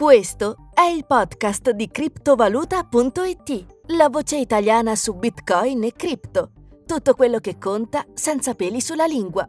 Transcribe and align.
Questo 0.00 0.70
è 0.72 0.84
il 0.84 1.04
podcast 1.04 1.72
di 1.72 1.90
criptovaluta.it, 1.90 3.66
la 3.88 4.08
voce 4.08 4.38
italiana 4.38 4.96
su 4.96 5.14
Bitcoin 5.14 5.84
e 5.84 5.92
cripto. 5.92 6.52
Tutto 6.86 7.12
quello 7.12 7.38
che 7.38 7.58
conta 7.58 8.06
senza 8.14 8.54
peli 8.54 8.80
sulla 8.80 9.04
lingua. 9.04 9.46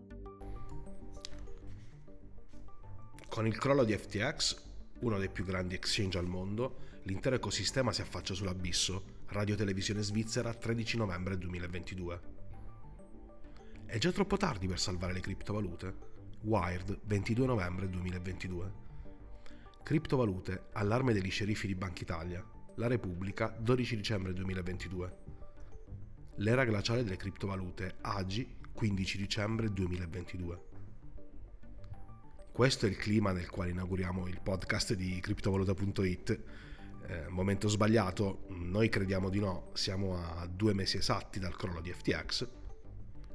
Con 3.29 3.47
il 3.47 3.57
crollo 3.57 3.85
di 3.85 3.95
FTX, 3.95 4.61
uno 4.99 5.17
dei 5.19 5.29
più 5.29 5.45
grandi 5.45 5.75
exchange 5.75 6.17
al 6.17 6.27
mondo, 6.27 6.79
l'intero 7.03 7.37
ecosistema 7.37 7.93
si 7.93 8.01
affaccia 8.01 8.33
sull'abisso, 8.33 9.03
Radio 9.27 9.55
Televisione 9.55 10.01
Svizzera 10.01 10.53
13 10.53 10.97
novembre 10.97 11.37
2022. 11.37 12.21
È 13.85 13.97
già 13.97 14.11
troppo 14.11 14.35
tardi 14.35 14.67
per 14.67 14.81
salvare 14.81 15.13
le 15.13 15.21
criptovalute? 15.21 15.95
Wired 16.41 16.99
22 17.05 17.45
novembre 17.45 17.87
2022. 17.87 18.90
Criptovalute, 19.83 20.67
allarme 20.73 21.11
degli 21.11 21.29
sceriffi 21.29 21.67
di 21.67 21.75
Banca 21.75 22.03
Italia. 22.03 22.45
La 22.75 22.87
Repubblica, 22.87 23.53
12 23.59 23.95
dicembre 23.97 24.31
2022. 24.31 25.17
L'era 26.35 26.63
glaciale 26.63 27.03
delle 27.03 27.17
criptovalute, 27.17 27.95
AGI, 27.99 28.57
15 28.71 29.17
dicembre 29.17 29.73
2022. 29.73 30.61
Questo 32.53 32.85
è 32.85 32.89
il 32.89 32.95
clima 32.95 33.31
nel 33.31 33.49
quale 33.49 33.71
inauguriamo 33.71 34.27
il 34.27 34.39
podcast 34.41 34.93
di 34.93 35.19
criptovaluta.it. 35.19 36.43
Eh, 37.07 37.27
momento 37.29 37.67
sbagliato, 37.67 38.45
noi 38.49 38.87
crediamo 38.87 39.29
di 39.29 39.39
no, 39.39 39.71
siamo 39.73 40.15
a 40.15 40.47
due 40.47 40.73
mesi 40.73 40.97
esatti 40.97 41.39
dal 41.39 41.57
crollo 41.57 41.81
di 41.81 41.91
FTX, 41.91 42.47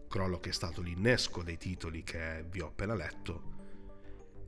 crollo 0.09 0.39
che 0.39 0.51
è 0.51 0.53
stato 0.53 0.81
l'innesco 0.81 1.43
dei 1.43 1.59
titoli 1.59 2.03
che 2.03 2.47
vi 2.49 2.61
ho 2.61 2.69
appena 2.69 2.95
letto 2.95 3.56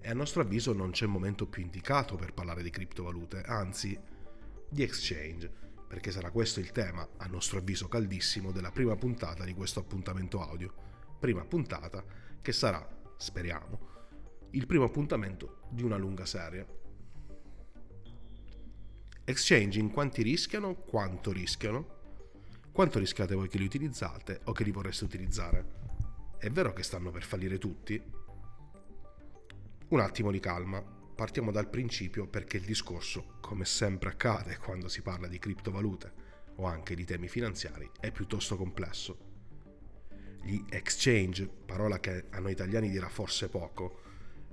e 0.08 0.10
a 0.10 0.14
nostro 0.14 0.40
avviso 0.40 0.72
non 0.72 0.92
c'è 0.92 1.04
momento 1.04 1.46
più 1.46 1.60
indicato 1.60 2.16
per 2.16 2.32
parlare 2.32 2.62
di 2.62 2.70
criptovalute, 2.70 3.42
anzi 3.42 4.00
di 4.66 4.82
exchange, 4.82 5.52
perché 5.86 6.10
sarà 6.10 6.30
questo 6.30 6.60
il 6.60 6.72
tema, 6.72 7.06
a 7.18 7.26
nostro 7.26 7.58
avviso 7.58 7.88
caldissimo, 7.88 8.50
della 8.50 8.70
prima 8.70 8.96
puntata 8.96 9.44
di 9.44 9.52
questo 9.52 9.80
appuntamento 9.80 10.40
audio. 10.40 10.72
Prima 11.18 11.44
puntata 11.44 12.02
che 12.40 12.52
sarà, 12.52 12.88
speriamo, 13.18 13.80
il 14.52 14.66
primo 14.66 14.84
appuntamento 14.84 15.60
di 15.68 15.82
una 15.82 15.98
lunga 15.98 16.24
serie. 16.24 16.66
Exchange 19.24 19.78
in 19.78 19.90
quanti 19.90 20.22
rischiano, 20.22 20.74
quanto 20.74 21.32
rischiano, 21.32 21.96
quanto 22.72 22.98
rischiate 22.98 23.34
voi 23.34 23.48
che 23.48 23.58
li 23.58 23.64
utilizzate 23.64 24.40
o 24.44 24.52
che 24.52 24.64
li 24.64 24.70
vorreste 24.70 25.04
utilizzare. 25.04 25.66
È 26.38 26.48
vero 26.48 26.72
che 26.72 26.82
stanno 26.82 27.10
per 27.10 27.24
fallire 27.24 27.58
tutti? 27.58 28.17
Un 29.90 30.00
attimo 30.00 30.30
di 30.30 30.38
calma, 30.38 30.82
partiamo 30.82 31.50
dal 31.50 31.70
principio 31.70 32.26
perché 32.26 32.58
il 32.58 32.64
discorso, 32.64 33.38
come 33.40 33.64
sempre 33.64 34.10
accade 34.10 34.58
quando 34.58 34.86
si 34.86 35.00
parla 35.00 35.28
di 35.28 35.38
criptovalute 35.38 36.12
o 36.56 36.66
anche 36.66 36.94
di 36.94 37.06
temi 37.06 37.26
finanziari, 37.26 37.90
è 37.98 38.12
piuttosto 38.12 38.58
complesso. 38.58 39.16
Gli 40.42 40.62
exchange, 40.68 41.48
parola 41.48 42.00
che 42.00 42.26
a 42.28 42.38
noi 42.38 42.52
italiani 42.52 42.90
dirà 42.90 43.08
forse 43.08 43.48
poco, 43.48 44.02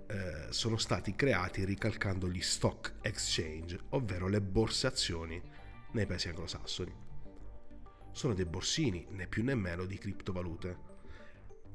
eh, 0.07 0.53
sono 0.53 0.77
stati 0.77 1.15
creati 1.15 1.65
ricalcando 1.65 2.29
gli 2.29 2.41
stock 2.41 2.93
exchange, 3.01 3.77
ovvero 3.89 4.29
le 4.29 4.39
borse 4.39 4.87
azioni 4.87 5.41
nei 5.91 6.05
paesi 6.05 6.29
anglosassoni. 6.29 6.95
Sono 8.13 8.33
dei 8.33 8.45
borsini, 8.45 9.05
né 9.09 9.27
più 9.27 9.43
né 9.43 9.53
meno, 9.53 9.83
di 9.83 9.97
criptovalute 9.97 10.93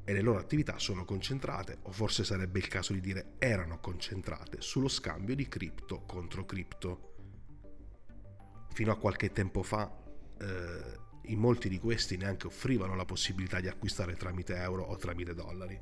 e 0.03 0.13
le 0.13 0.21
loro 0.21 0.39
attività 0.39 0.79
sono 0.79 1.05
concentrate, 1.05 1.79
o 1.83 1.91
forse 1.91 2.23
sarebbe 2.23 2.59
il 2.59 2.67
caso 2.67 2.93
di 2.93 3.01
dire 3.01 3.33
erano 3.37 3.79
concentrate, 3.79 4.61
sullo 4.61 4.87
scambio 4.87 5.35
di 5.35 5.47
cripto 5.47 6.03
contro 6.05 6.45
cripto. 6.45 7.09
Fino 8.73 8.91
a 8.91 8.97
qualche 8.97 9.31
tempo 9.31 9.63
fa 9.63 9.89
eh, 10.39 10.99
in 11.25 11.39
molti 11.39 11.69
di 11.69 11.79
questi 11.79 12.17
neanche 12.17 12.47
offrivano 12.47 12.95
la 12.95 13.05
possibilità 13.05 13.59
di 13.59 13.67
acquistare 13.67 14.15
tramite 14.15 14.55
euro 14.55 14.83
o 14.83 14.95
tramite 14.95 15.33
dollari. 15.35 15.79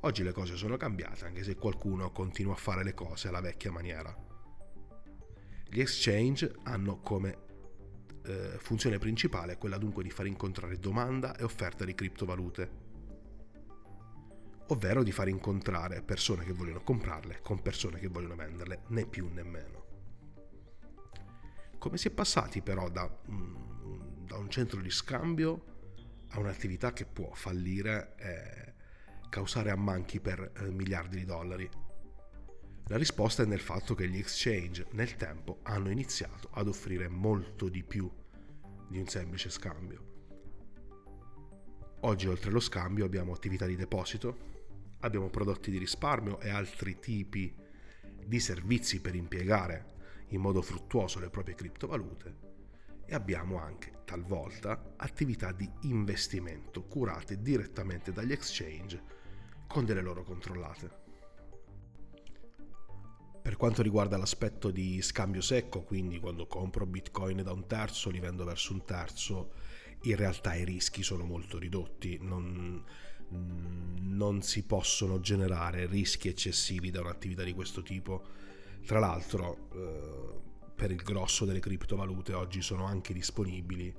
Oggi 0.00 0.22
le 0.22 0.32
cose 0.32 0.56
sono 0.56 0.76
cambiate, 0.76 1.24
anche 1.24 1.42
se 1.42 1.54
qualcuno 1.54 2.10
continua 2.10 2.52
a 2.52 2.56
fare 2.58 2.84
le 2.84 2.92
cose 2.92 3.28
alla 3.28 3.40
vecchia 3.40 3.72
maniera. 3.72 4.14
Gli 5.66 5.80
exchange 5.80 6.54
hanno 6.64 7.00
come 7.00 7.38
eh, 8.26 8.58
funzione 8.58 8.98
principale 8.98 9.56
quella 9.56 9.78
dunque 9.78 10.02
di 10.02 10.10
far 10.10 10.26
incontrare 10.26 10.78
domanda 10.78 11.34
e 11.36 11.42
offerta 11.42 11.84
di 11.86 11.94
criptovalute 11.94 12.83
ovvero 14.68 15.02
di 15.02 15.12
far 15.12 15.28
incontrare 15.28 16.02
persone 16.02 16.44
che 16.44 16.52
vogliono 16.52 16.82
comprarle 16.82 17.40
con 17.42 17.60
persone 17.60 17.98
che 17.98 18.08
vogliono 18.08 18.36
venderle, 18.36 18.82
né 18.88 19.06
più 19.06 19.28
né 19.28 19.42
meno. 19.42 19.82
Come 21.78 21.98
si 21.98 22.08
è 22.08 22.10
passati 22.10 22.62
però 22.62 22.88
da, 22.88 23.10
mm, 23.30 24.26
da 24.26 24.38
un 24.38 24.48
centro 24.48 24.80
di 24.80 24.90
scambio 24.90 25.72
a 26.30 26.38
un'attività 26.38 26.92
che 26.92 27.04
può 27.04 27.30
fallire 27.34 28.14
e 28.16 28.72
causare 29.28 29.70
ammanchi 29.70 30.20
per 30.20 30.52
eh, 30.56 30.70
miliardi 30.70 31.18
di 31.18 31.24
dollari? 31.24 31.68
La 32.88 32.96
risposta 32.96 33.42
è 33.42 33.46
nel 33.46 33.60
fatto 33.60 33.94
che 33.94 34.08
gli 34.08 34.18
exchange 34.18 34.86
nel 34.92 35.16
tempo 35.16 35.60
hanno 35.62 35.90
iniziato 35.90 36.48
ad 36.52 36.68
offrire 36.68 37.08
molto 37.08 37.68
di 37.68 37.82
più 37.82 38.10
di 38.88 38.98
un 38.98 39.06
semplice 39.06 39.50
scambio. 39.50 40.12
Oggi 42.00 42.28
oltre 42.28 42.50
allo 42.50 42.60
scambio 42.60 43.06
abbiamo 43.06 43.32
attività 43.32 43.64
di 43.64 43.76
deposito, 43.76 44.52
abbiamo 45.04 45.28
prodotti 45.28 45.70
di 45.70 45.78
risparmio 45.78 46.40
e 46.40 46.48
altri 46.48 46.98
tipi 46.98 47.54
di 48.24 48.40
servizi 48.40 49.00
per 49.00 49.14
impiegare 49.14 49.92
in 50.28 50.40
modo 50.40 50.62
fruttuoso 50.62 51.20
le 51.20 51.28
proprie 51.28 51.54
criptovalute 51.54 52.52
e 53.04 53.14
abbiamo 53.14 53.58
anche 53.58 54.00
talvolta 54.04 54.94
attività 54.96 55.52
di 55.52 55.70
investimento 55.82 56.84
curate 56.84 57.42
direttamente 57.42 58.12
dagli 58.12 58.32
exchange 58.32 59.02
con 59.66 59.84
delle 59.84 60.00
loro 60.00 60.22
controllate. 60.22 61.02
Per 63.42 63.56
quanto 63.56 63.82
riguarda 63.82 64.16
l'aspetto 64.16 64.70
di 64.70 65.02
scambio 65.02 65.42
secco, 65.42 65.82
quindi 65.82 66.18
quando 66.18 66.46
compro 66.46 66.86
bitcoin 66.86 67.42
da 67.42 67.52
un 67.52 67.66
terzo, 67.66 68.08
li 68.08 68.18
vendo 68.18 68.44
verso 68.44 68.72
un 68.72 68.86
terzo, 68.86 69.52
in 70.04 70.16
realtà 70.16 70.54
i 70.54 70.64
rischi 70.64 71.02
sono 71.02 71.24
molto 71.24 71.58
ridotti. 71.58 72.18
Non, 72.22 72.82
non 73.30 74.42
si 74.42 74.64
possono 74.64 75.20
generare 75.20 75.86
rischi 75.86 76.28
eccessivi 76.28 76.90
da 76.90 77.00
un'attività 77.00 77.42
di 77.42 77.52
questo 77.52 77.82
tipo. 77.82 78.22
Tra 78.86 78.98
l'altro, 78.98 79.68
eh, 79.74 80.72
per 80.74 80.90
il 80.90 81.02
grosso 81.02 81.44
delle 81.44 81.60
criptovalute 81.60 82.32
oggi 82.32 82.60
sono 82.62 82.84
anche 82.84 83.12
disponibili 83.12 83.94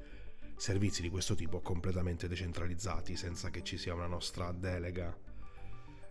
servizi 0.58 1.02
di 1.02 1.10
questo 1.10 1.36
tipo 1.36 1.62
completamente 1.62 2.28
decentralizzati, 2.28 3.16
senza 3.16 3.50
che 3.50 3.64
ci 3.64 3.78
sia 3.78 3.94
una 3.94 4.08
nostra 4.08 4.52
delega 4.52 5.16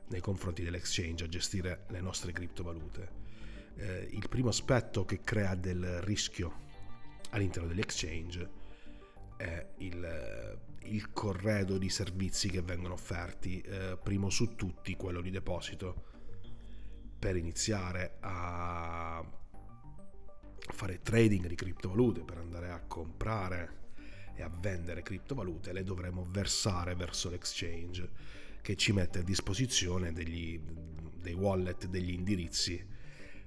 nei 0.08 0.20
confronti 0.20 0.62
dell'exchange 0.62 1.24
a 1.24 1.28
gestire 1.28 1.84
le 1.88 2.00
nostre 2.00 2.32
criptovalute. 2.32 3.22
Eh, 3.76 4.08
il 4.12 4.28
primo 4.28 4.50
aspetto 4.50 5.04
che 5.04 5.20
crea 5.20 5.54
del 5.54 6.02
rischio 6.02 6.62
all'interno 7.30 7.68
dell'exchange 7.68 8.62
è 9.36 9.66
il, 9.78 10.58
il 10.84 11.12
corredo 11.12 11.78
di 11.78 11.88
servizi 11.88 12.48
che 12.48 12.62
vengono 12.62 12.94
offerti, 12.94 13.60
eh, 13.60 13.98
primo 14.02 14.30
su 14.30 14.54
tutti 14.54 14.94
quello 14.96 15.20
di 15.20 15.30
deposito, 15.30 16.12
per 17.18 17.36
iniziare 17.36 18.16
a 18.20 19.24
fare 20.72 21.00
trading 21.02 21.46
di 21.46 21.54
criptovalute, 21.54 22.22
per 22.22 22.38
andare 22.38 22.70
a 22.70 22.80
comprare 22.80 23.82
e 24.34 24.42
a 24.42 24.48
vendere 24.48 25.02
criptovalute, 25.02 25.72
le 25.72 25.84
dovremo 25.84 26.26
versare 26.28 26.94
verso 26.94 27.30
l'exchange 27.30 28.10
che 28.60 28.76
ci 28.76 28.92
mette 28.92 29.20
a 29.20 29.22
disposizione 29.22 30.12
degli, 30.12 30.58
dei 30.58 31.34
wallet, 31.34 31.86
degli 31.86 32.12
indirizzi 32.12 32.84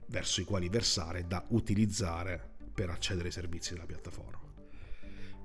verso 0.08 0.42
i 0.42 0.44
quali 0.44 0.69
versare 0.69 1.28
da 1.28 1.44
utilizzare 1.50 2.56
per 2.74 2.89
accedere 2.89 3.28
ai 3.28 3.34
servizi 3.34 3.74
della 3.74 3.86
piattaforma. 3.86 4.47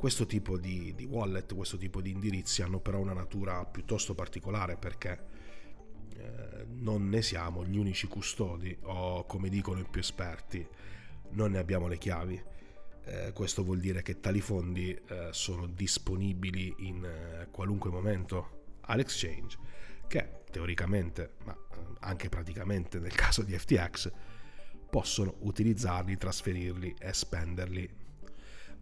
Questo 0.03 0.27
tipo 0.27 0.59
di, 0.59 0.93
di, 0.97 1.05
wallet, 1.05 1.55
questo 1.55 1.77
tipo 1.77 2.01
di 2.01 2.11
indirizzi 2.11 2.61
hanno 2.61 2.81
però 2.81 2.99
una 2.99 3.13
natura 3.13 3.65
piuttosto 3.65 4.17
particolare 4.17 4.77
perché 4.77 5.25
eh, 6.17 6.67
non 6.71 7.09
ne 7.09 7.23
siamo 7.23 7.65
gli 7.65 7.77
unici 7.77 8.09
custodi 8.09 8.77
o 8.83 9.25
come 9.27 9.49
dicono 9.49 9.79
i 9.79 9.87
più 9.89 10.01
esperti 10.01 10.67
non 11.35 11.53
ne 11.53 11.59
abbiamo 11.59 11.87
le 11.87 11.99
chiavi. 11.99 12.43
Eh, 13.05 13.31
questo 13.33 13.63
vuol 13.63 13.79
dire 13.79 14.03
che 14.03 14.19
tali 14.19 14.41
fondi 14.41 14.93
eh, 14.93 15.29
sono 15.31 15.69
disponibili 15.69 16.75
in 16.79 17.05
eh, 17.05 17.47
qualunque 17.53 17.91
momento 17.91 18.65
all'exchange 18.81 19.57
che 20.09 20.43
teoricamente, 20.51 21.35
ma 21.45 21.55
eh, 21.55 21.77
anche 22.01 22.29
praticamente 22.29 22.99
nel 22.99 23.15
caso 23.15 23.43
di 23.45 23.57
FTX, 23.57 24.11
possono 24.91 25.37
utilizzarli, 25.43 26.17
trasferirli 26.17 26.97
e 26.99 27.13
spenderli 27.13 28.01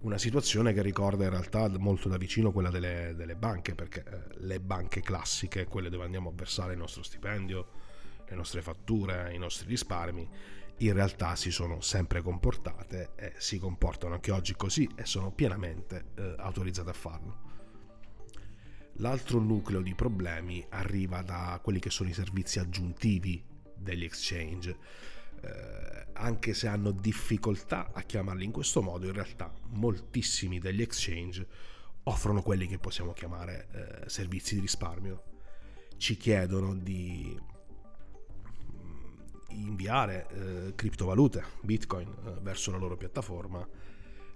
una 0.01 0.19
situazione 0.19 0.73
che 0.73 0.83
ricorda 0.83 1.25
in 1.25 1.31
realtà 1.31 1.69
molto 1.79 2.09
da 2.09 2.17
vicino 2.17 2.53
quella 2.53 2.71
delle, 2.71 3.13
delle 3.15 3.37
banche, 3.37 3.75
perché 3.75 4.03
eh, 4.05 4.45
le 4.45 4.61
banche 4.61 5.03
classiche, 5.03 5.67
quelle 5.67 5.91
dove 5.91 6.05
andiamo 6.05 6.31
a 6.31 6.33
versare 6.35 6.73
il 6.73 6.79
nostro 6.79 7.03
stipendio, 7.03 7.69
le 8.27 8.37
nostre 8.37 8.63
fatture, 8.63 9.35
i 9.35 9.39
nostri 9.39 9.69
risparmi, 9.69 10.29
in 10.79 10.93
realtà 10.95 11.37
si 11.37 11.51
sono 11.51 11.83
sempre 11.83 12.23
comportate 12.23 13.11
e 13.17 13.35
si 13.37 13.59
comportano 13.59 14.15
anche 14.15 14.31
oggi 14.31 14.55
così 14.55 14.89
e 14.95 15.05
sono 15.05 15.31
pienamente 15.31 16.07
eh, 16.15 16.35
autorizzate 16.39 16.91
a 16.91 16.95
farlo. 16.95 17.49
L'altro 18.95 19.39
nucleo 19.39 19.83
di 19.83 19.95
problemi 19.95 20.65
arriva 20.71 21.23
da 21.23 21.59
quelli 21.63 21.79
che 21.79 21.91
sono 21.91 22.09
i 22.09 22.15
servizi 22.15 22.59
aggiuntivi 22.59 23.43
degli 23.75 24.05
exchange. 24.05 24.77
Eh, 25.41 26.07
anche 26.21 26.53
se 26.55 26.69
hanno 26.69 26.91
difficoltà 26.91 27.91
a 27.93 28.03
chiamarli 28.03 28.45
in 28.45 28.53
questo 28.53 28.83
modo, 28.83 29.07
in 29.07 29.13
realtà 29.13 29.53
moltissimi 29.71 30.59
degli 30.59 30.83
exchange 30.83 31.47
offrono 32.05 32.43
quelli 32.43 32.67
che 32.67 32.79
possiamo 32.79 33.13
chiamare 33.13 33.69
eh, 34.05 34.09
servizi 34.09 34.55
di 34.55 34.61
risparmio. 34.61 35.25
Ci 35.97 36.17
chiedono 36.17 36.75
di 36.75 37.39
mm, 38.73 39.21
inviare 39.49 40.27
eh, 40.29 40.75
criptovalute, 40.75 41.45
bitcoin, 41.63 42.09
eh, 42.09 42.41
verso 42.41 42.71
la 42.71 42.79
loro 42.79 42.97
piattaforma, 42.97 43.67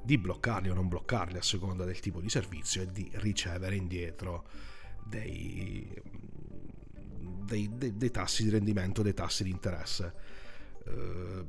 di 0.03 0.19
bloccarli 0.19 0.69
o 0.69 0.75
non 0.75 0.89
bloccarli 0.89 1.39
a 1.39 1.43
seconda 1.43 1.85
del 1.85 2.01
tipo 2.01 2.21
di 2.21 2.29
servizio 2.29 2.83
e 2.83 2.93
di 2.93 3.11
ricevere 3.15 3.75
indietro 3.75 4.47
dei, 5.03 5.91
dei, 7.45 7.71
dei, 7.73 7.97
dei 7.97 8.11
tassi 8.11 8.45
di 8.45 8.51
rendimento, 8.51 9.01
dei 9.03 9.15
tassi 9.15 9.45
di 9.45 9.51
interesse. 9.51 10.34
Uh, 10.87 11.47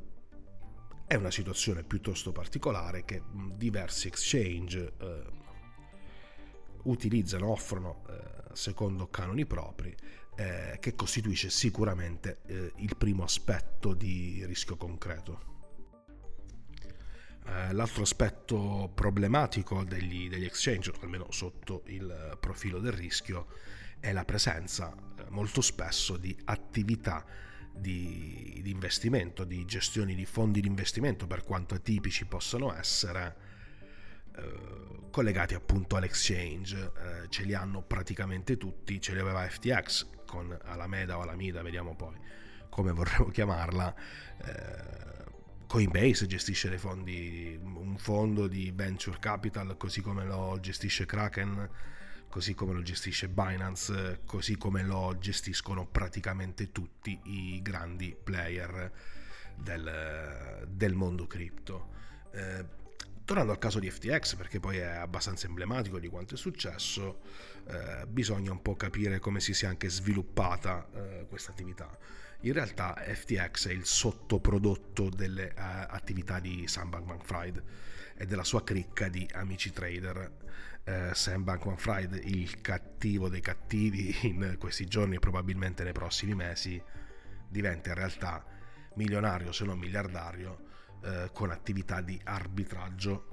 è 1.08 1.16
una 1.16 1.32
situazione 1.32 1.84
piuttosto 1.84 2.32
particolare 2.32 3.06
che 3.06 3.22
diversi 3.56 4.08
exchange 4.08 4.94
uh, 5.00 6.90
utilizzano, 6.90 7.50
offrono 7.50 8.04
uh, 8.08 8.54
secondo 8.54 9.08
canoni 9.08 9.46
propri, 9.46 9.96
che 10.36 10.96
costituisce 10.96 11.50
sicuramente 11.50 12.42
il 12.76 12.98
primo 12.98 13.24
aspetto 13.24 13.94
di 13.94 14.46
rischio 14.46 14.76
concreto. 14.76 15.54
L'altro 17.72 18.02
aspetto 18.02 18.92
problematico 18.94 19.86
degli, 19.86 20.28
degli 20.28 20.44
exchange, 20.44 20.92
almeno 21.00 21.32
sotto 21.32 21.84
il 21.86 22.38
profilo 22.38 22.80
del 22.80 22.92
rischio, 22.92 23.48
è 23.98 24.12
la 24.12 24.26
presenza 24.26 24.94
molto 25.30 25.62
spesso 25.62 26.18
di 26.18 26.38
attività 26.44 27.26
di, 27.75 28.60
di, 28.63 28.69
investimento, 28.72 29.44
di 29.44 29.66
gestioni 29.66 30.16
di 30.16 30.25
fondi 30.25 30.62
di 30.62 30.68
investimento, 30.68 31.27
per 31.27 31.44
quanto 31.44 31.75
atipici 31.75 32.25
possano 32.25 32.75
essere, 32.75 33.36
eh, 34.36 35.10
collegati 35.12 35.54
appunto 35.54 35.95
all'exchange. 35.95 36.92
Eh, 36.98 37.30
ce 37.30 37.44
li 37.44 37.54
hanno 37.54 37.81
praticamente 37.81 38.57
tutti, 38.57 39.00
ce 39.00 39.13
li 39.13 39.19
aveva 39.19 39.48
FTX 39.48 40.07
con 40.25 40.57
Alameda 40.63 41.18
o 41.18 41.22
Alameda, 41.22 41.62
vediamo 41.62 41.95
poi 41.95 42.16
come 42.69 42.92
vorremmo 42.92 43.30
chiamarla. 43.30 43.95
Eh, 44.44 45.13
Coinbase 45.68 46.27
gestisce 46.27 46.69
dei 46.69 46.77
fondi, 46.77 47.60
un 47.62 47.98
fondo 47.98 48.48
di 48.48 48.72
venture 48.74 49.18
capital, 49.19 49.75
così 49.77 50.01
come 50.01 50.24
lo 50.24 50.57
gestisce 50.62 51.06
Kraken 51.06 51.69
così 52.36 52.54
come 52.54 52.74
lo 52.74 52.82
gestisce 52.82 53.30
Binance, 53.30 54.20
così 54.26 54.58
come 54.58 54.84
lo 54.84 55.16
gestiscono 55.18 55.88
praticamente 55.88 56.74
tutti 56.74 57.18
i 57.24 57.62
grandi 57.62 58.14
player 58.22 58.92
del, 59.56 60.68
del 60.68 60.96
mondo 60.96 61.28
cripto. 61.28 61.94
Eh, 62.32 62.66
tornando 63.24 63.54
al 63.54 63.58
caso 63.58 63.80
di 63.80 63.90
FTX, 63.90 64.36
perché 64.36 64.60
poi 64.60 64.80
è 64.80 64.84
abbastanza 64.84 65.48
emblematico 65.48 65.98
di 65.98 66.10
quanto 66.10 66.34
è 66.34 66.38
successo, 66.38 67.22
eh, 67.68 68.06
bisogna 68.06 68.52
un 68.52 68.62
po' 68.62 68.76
capire 68.76 69.20
come 69.20 69.40
si 69.40 69.54
sia 69.54 69.70
anche 69.70 69.88
sviluppata 69.88 70.90
eh, 70.94 71.26
questa 71.30 71.52
attività. 71.52 71.98
In 72.42 72.52
realtà 72.52 72.96
FTX 72.96 73.70
è 73.70 73.72
il 73.72 73.86
sottoprodotto 73.86 75.08
delle 75.08 75.54
uh, 75.56 75.62
attività 75.88 76.42
di 76.42 76.68
Sam 76.68 76.90
Bankman-Fried 76.90 77.64
e 78.18 78.26
della 78.26 78.44
sua 78.44 78.62
cricca 78.62 79.08
di 79.08 79.26
amici 79.34 79.72
trader 79.72 80.44
eh, 80.86 81.10
Sam 81.14 81.44
Bankman-Fried, 81.44 82.22
il 82.26 82.62
cattivo 82.62 83.28
dei 83.28 83.42
cattivi 83.42 84.16
in 84.30 84.56
questi 84.60 84.86
giorni 84.86 85.16
e 85.16 85.20
probabilmente 85.20 85.84
nei 85.84 85.94
prossimi 85.94 86.36
mesi, 86.36 86.82
diventa 87.50 87.90
in 87.90 87.96
realtà 87.96 88.44
milionario 88.94 89.52
se 89.52 89.66
non 89.66 89.78
miliardario 89.78 90.64
eh, 91.04 91.30
con 91.34 91.52
attività 91.52 92.02
di 92.02 92.20
arbitraggio. 92.24 93.30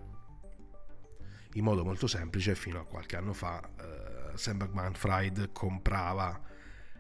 In 1.55 1.65
modo 1.65 1.85
molto 1.85 2.07
semplice, 2.07 2.55
fino 2.55 2.81
a 2.81 2.87
qualche 2.87 3.17
anno 3.17 3.35
fa, 3.35 3.61
eh, 3.61 4.37
Sam 4.37 4.57
Bankman-Fried 4.57 5.53
comprava 5.53 6.41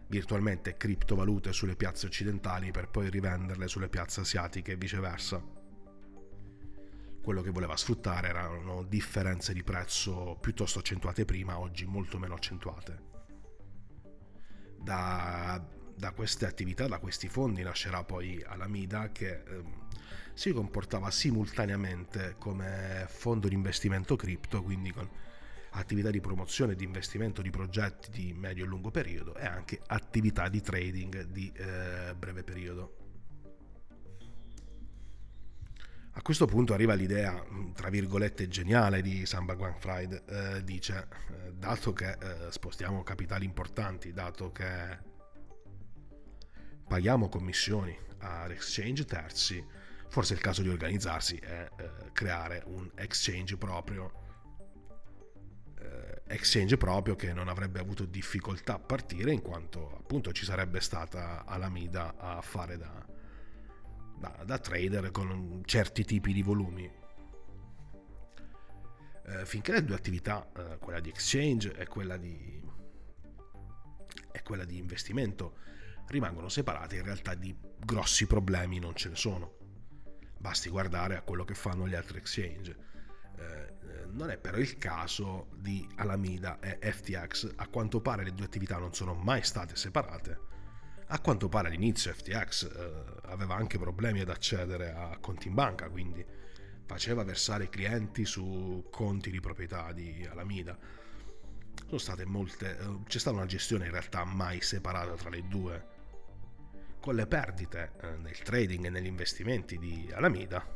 virtualmente 0.09 0.77
criptovalute 0.77 1.55
sulle 1.55 1.75
piazze 1.75 2.05
occidentali 2.05 2.71
per 2.71 2.89
poi 2.89 3.09
rivenderle 3.09 3.67
sulle 3.67 3.89
piazze 3.89 4.21
asiatiche 4.21 4.73
e 4.73 4.77
viceversa 4.77 5.61
quello 7.23 7.41
che 7.41 7.51
voleva 7.51 7.77
sfruttare 7.77 8.29
erano 8.29 8.83
differenze 8.83 9.53
di 9.53 9.63
prezzo 9.63 10.37
piuttosto 10.41 10.81
accentuate 10.81 11.25
prima, 11.25 11.59
oggi 11.59 11.87
molto 11.87 12.19
meno 12.19 12.35
accentuate. 12.35 13.11
Da, 14.79 15.65
da 15.97 16.11
queste 16.11 16.47
attività, 16.47 16.89
da 16.89 16.99
questi 16.99 17.29
fondi 17.29 17.63
nascerà 17.63 18.03
poi 18.03 18.43
Alameda 18.45 19.13
che 19.13 19.43
ehm, 19.47 19.89
si 20.35 20.53
comportava 20.53 21.11
simultaneamente 21.11 22.35
come 22.39 23.07
fondo 23.09 23.47
di 23.47 23.55
investimento 23.55 24.17
cripto, 24.17 24.63
quindi 24.63 24.93
con 24.93 25.09
attività 25.75 26.11
di 26.11 26.21
promozione 26.21 26.75
di 26.75 26.85
investimento 26.85 27.41
di 27.41 27.51
progetti 27.51 28.11
di 28.11 28.33
medio 28.33 28.65
e 28.65 28.67
lungo 28.67 28.91
periodo 28.91 29.37
e 29.37 29.47
anche 29.47 29.81
attività 29.87 30.49
di 30.49 30.61
trading 30.61 31.23
di 31.27 31.51
eh, 31.55 32.15
breve 32.17 32.43
periodo. 32.43 33.02
A 36.14 36.20
questo 36.20 36.44
punto 36.44 36.75
arriva 36.75 36.93
l'idea, 36.93 37.43
mm, 37.43 37.73
tra 37.73 37.88
virgolette, 37.88 38.47
geniale 38.47 39.00
di 39.00 39.25
Sam 39.25 39.47
Bankman-Fried, 39.47 40.23
eh, 40.29 40.62
dice, 40.62 41.09
eh, 41.31 41.53
dato 41.55 41.94
che 41.94 42.11
eh, 42.11 42.50
spostiamo 42.50 43.03
capitali 43.03 43.47
importanti, 43.47 44.12
dato 44.12 44.53
che 44.53 44.99
paghiamo 46.87 47.31
commissioni 47.31 47.99
ad 48.19 48.50
exchange 48.50 49.06
terzi, 49.06 49.64
forse 50.09 50.35
è 50.35 50.37
il 50.37 50.43
caso 50.43 50.61
di 50.61 50.69
organizzarsi 50.69 51.37
e 51.37 51.70
eh, 51.79 51.91
creare 52.12 52.62
un 52.67 52.91
exchange 52.94 53.56
proprio, 53.56 54.12
eh, 55.79 56.23
exchange 56.26 56.76
proprio 56.76 57.17
che 57.17 57.32
non 57.32 57.49
avrebbe 57.49 57.81
avuto 57.81 58.05
difficoltà 58.05 58.75
a 58.75 58.79
partire 58.79 59.32
in 59.32 59.41
quanto 59.41 59.97
appunto 59.97 60.31
ci 60.32 60.44
sarebbe 60.44 60.81
stata 60.81 61.47
Alameda 61.47 62.17
a 62.19 62.43
fare 62.43 62.76
da 62.76 63.12
da, 64.19 64.43
da 64.44 64.59
trader 64.59 65.11
con 65.11 65.62
certi 65.64 66.05
tipi 66.05 66.32
di 66.32 66.43
volumi. 66.43 66.91
Eh, 69.25 69.46
finché 69.46 69.72
le 69.72 69.84
due 69.84 69.94
attività, 69.94 70.51
eh, 70.56 70.79
quella 70.79 71.01
di 71.01 71.08
exchange 71.08 71.75
e 71.75 71.87
quella 71.87 72.17
di, 72.17 72.63
e 74.32 74.43
quella 74.43 74.65
di 74.65 74.79
investimento, 74.79 75.56
rimangono 76.08 76.48
separate, 76.48 76.96
in 76.96 77.05
realtà 77.05 77.34
di 77.34 77.56
grossi 77.79 78.27
problemi 78.27 78.79
non 78.79 78.94
ce 78.94 79.08
ne 79.08 79.17
sono. 79.17 79.58
Basti 80.39 80.69
guardare 80.69 81.17
a 81.17 81.22
quello 81.22 81.44
che 81.44 81.55
fanno 81.55 81.87
gli 81.87 81.94
altri 81.94 82.19
exchange. 82.19 82.77
Eh, 83.39 83.81
non 84.10 84.31
è 84.31 84.37
però 84.37 84.58
il 84.58 84.77
caso 84.77 85.48
di 85.56 85.89
Alameda 85.96 86.58
e 86.60 86.79
FTX, 86.93 87.55
a 87.56 87.69
quanto 87.69 88.01
pare 88.01 88.25
le 88.25 88.34
due 88.34 88.44
attività 88.44 88.77
non 88.79 88.93
sono 88.93 89.15
mai 89.15 89.43
state 89.43 89.75
separate 89.77 90.52
a 91.13 91.21
quanto 91.21 91.51
pare 91.51 91.69
all'inizio 91.69 92.11
FTX 92.11 92.65
eh, 92.75 93.03
aveva 93.25 93.55
anche 93.55 93.79
problemi 93.79 94.21
ad 94.21 94.31
accedere 94.31 94.93
a 94.93 95.19
conti 95.21 95.49
in 95.49 95.55
banca, 95.55 95.91
quindi 95.91 96.25
faceva 96.87 97.23
versare 97.23 97.69
clienti 97.69 98.25
su 98.25 98.87
conti 98.91 99.31
di 99.31 99.39
proprietà 99.39 99.93
di 99.93 100.27
Alameda. 100.31 100.77
Sono 101.85 101.99
state 101.99 102.25
molte, 102.25 102.79
eh, 102.79 102.99
c'è 103.07 103.19
stata 103.19 103.37
una 103.37 103.45
gestione 103.45 103.85
in 103.85 103.91
realtà 103.91 104.25
mai 104.25 104.63
separata 104.63 105.13
tra 105.13 105.29
le 105.29 105.47
due. 105.47 105.87
Con 106.99 107.15
le 107.15 107.27
perdite 107.27 107.93
eh, 108.01 108.17
nel 108.17 108.39
trading 108.39 108.87
e 108.87 108.91
negli 108.91 109.07
investimenti 109.07 109.77
di 109.77 110.11
Alameda, 110.15 110.67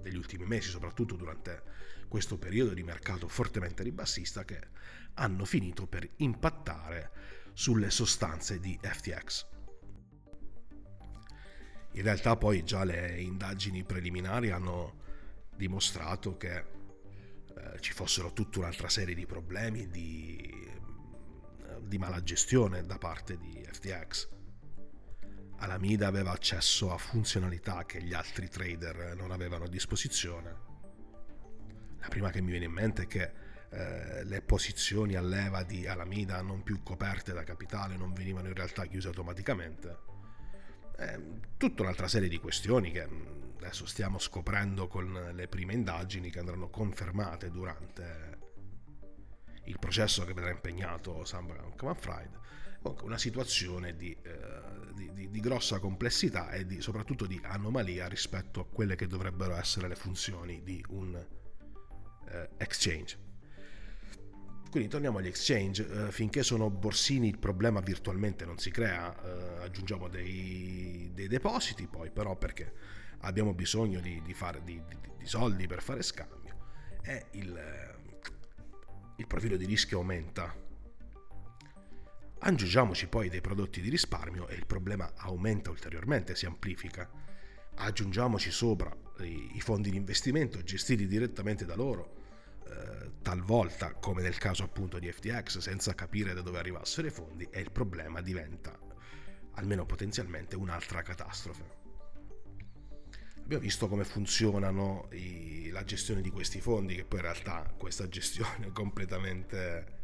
degli 0.00 0.16
ultimi 0.16 0.46
mesi, 0.46 0.70
soprattutto 0.70 1.14
durante 1.14 1.62
questo 2.08 2.38
periodo 2.38 2.72
di 2.72 2.82
mercato 2.84 3.28
fortemente 3.28 3.82
ribassista, 3.82 4.46
che 4.46 4.60
hanno 5.14 5.44
finito 5.44 5.86
per 5.86 6.08
impattare 6.16 7.10
sulle 7.52 7.90
sostanze 7.90 8.58
di 8.58 8.78
FTX. 8.80 9.46
In 11.92 12.02
realtà 12.02 12.36
poi 12.36 12.64
già 12.64 12.84
le 12.84 13.20
indagini 13.20 13.84
preliminari 13.84 14.50
hanno 14.50 15.00
dimostrato 15.54 16.36
che 16.36 16.56
eh, 16.56 17.80
ci 17.80 17.92
fossero 17.92 18.32
tutta 18.32 18.60
un'altra 18.60 18.88
serie 18.88 19.14
di 19.14 19.26
problemi 19.26 19.88
di, 19.88 20.38
eh, 20.40 21.80
di 21.82 21.98
mala 21.98 22.22
gestione 22.22 22.84
da 22.84 22.96
parte 22.96 23.36
di 23.36 23.62
FTX. 23.70 24.28
Alameda 25.58 26.08
aveva 26.08 26.32
accesso 26.32 26.92
a 26.92 26.98
funzionalità 26.98 27.84
che 27.84 28.02
gli 28.02 28.14
altri 28.14 28.48
trader 28.48 29.14
non 29.14 29.30
avevano 29.30 29.64
a 29.64 29.68
disposizione. 29.68 30.70
La 32.00 32.08
prima 32.08 32.30
che 32.30 32.40
mi 32.40 32.50
viene 32.50 32.64
in 32.64 32.72
mente 32.72 33.02
è 33.02 33.06
che 33.06 33.32
eh, 33.72 34.24
le 34.24 34.42
posizioni 34.42 35.14
a 35.16 35.22
leva 35.22 35.62
di 35.62 35.86
Alameda 35.86 36.42
non 36.42 36.62
più 36.62 36.82
coperte 36.82 37.32
da 37.32 37.42
capitale 37.42 37.96
non 37.96 38.12
venivano 38.12 38.48
in 38.48 38.54
realtà 38.54 38.86
chiuse 38.86 39.08
automaticamente 39.08 40.10
Eh, 40.98 41.18
tutta 41.56 41.82
un'altra 41.82 42.06
serie 42.06 42.28
di 42.28 42.38
questioni 42.38 42.90
che 42.92 43.06
mm, 43.06 43.56
adesso 43.58 43.86
stiamo 43.86 44.18
scoprendo 44.18 44.86
con 44.88 45.30
le 45.34 45.48
prime 45.48 45.72
indagini 45.72 46.30
che 46.30 46.38
andranno 46.38 46.68
confermate 46.68 47.50
durante 47.50 48.38
il 49.64 49.78
processo 49.78 50.24
che 50.24 50.34
vedrà 50.34 50.50
impegnato 50.50 51.24
Sam 51.24 51.46
Bankman-Fried. 51.46 52.40
Comunque 52.82 53.06
una 53.06 53.18
situazione 53.18 53.96
di, 53.96 54.16
eh, 54.22 54.92
di, 54.94 55.12
di, 55.12 55.30
di, 55.30 55.40
grossa 55.40 55.78
complessità 55.78 56.50
e 56.50 56.66
soprattutto 56.80 57.26
di 57.26 57.40
anomalia 57.42 58.06
rispetto 58.08 58.60
a 58.60 58.66
quelle 58.66 58.96
che 58.96 59.06
dovrebbero 59.06 59.54
essere 59.56 59.88
le 59.88 59.94
funzioni 59.94 60.62
di 60.62 60.84
un 60.88 61.14
eh, 62.28 62.48
exchange. 62.58 63.30
Quindi 64.72 64.88
torniamo 64.88 65.18
agli 65.18 65.26
exchange, 65.26 65.82
uh, 65.82 66.10
finché 66.10 66.42
sono 66.42 66.70
borsini 66.70 67.28
il 67.28 67.38
problema 67.38 67.80
virtualmente 67.80 68.46
non 68.46 68.56
si 68.56 68.70
crea, 68.70 69.14
uh, 69.14 69.62
aggiungiamo 69.64 70.08
dei, 70.08 71.10
dei, 71.12 71.28
depositi 71.28 71.86
poi 71.86 72.10
però 72.10 72.36
perché 72.36 72.72
abbiamo 73.18 73.52
bisogno 73.52 74.00
di, 74.00 74.22
di, 74.22 74.32
fare, 74.32 74.62
di, 74.64 74.80
di 75.18 75.26
soldi 75.26 75.66
per 75.66 75.82
fare 75.82 76.00
scambio 76.00 76.56
e 77.02 77.26
il, 77.32 77.94
il 79.16 79.26
profilo 79.26 79.58
di 79.58 79.66
rischio 79.66 79.98
aumenta. 79.98 80.56
Aggiungiamoci 82.38 83.08
poi 83.08 83.28
dei 83.28 83.42
prodotti 83.42 83.82
di 83.82 83.90
risparmio 83.90 84.48
e 84.48 84.54
il 84.54 84.64
problema 84.64 85.12
aumenta 85.16 85.68
ulteriormente, 85.68 86.34
si 86.34 86.46
amplifica. 86.46 87.10
Aggiungiamoci 87.74 88.50
sopra 88.50 88.90
i, 89.18 89.50
i 89.52 89.60
fondi 89.60 89.90
di 89.90 89.98
investimento 89.98 90.62
gestiti 90.62 91.06
direttamente 91.06 91.66
da 91.66 91.74
loro 91.76 92.20
eh, 92.72 93.10
talvolta, 93.22 93.92
come 93.94 94.22
nel 94.22 94.38
caso 94.38 94.64
appunto 94.64 94.98
di 94.98 95.10
FTX, 95.10 95.58
senza 95.58 95.94
capire 95.94 96.34
da 96.34 96.40
dove 96.40 96.58
arrivassero 96.58 97.06
i 97.06 97.10
fondi 97.10 97.46
e 97.50 97.60
il 97.60 97.70
problema 97.70 98.20
diventa, 98.20 98.76
almeno 99.54 99.86
potenzialmente, 99.86 100.56
un'altra 100.56 101.02
catastrofe. 101.02 101.80
Abbiamo 103.38 103.62
visto 103.62 103.88
come 103.88 104.04
funzionano 104.04 105.08
i, 105.12 105.68
la 105.70 105.84
gestione 105.84 106.20
di 106.20 106.30
questi 106.30 106.60
fondi, 106.60 106.94
che 106.94 107.04
poi 107.04 107.18
in 107.18 107.24
realtà 107.24 107.74
questa 107.76 108.08
gestione 108.08 108.70
completamente 108.74 110.00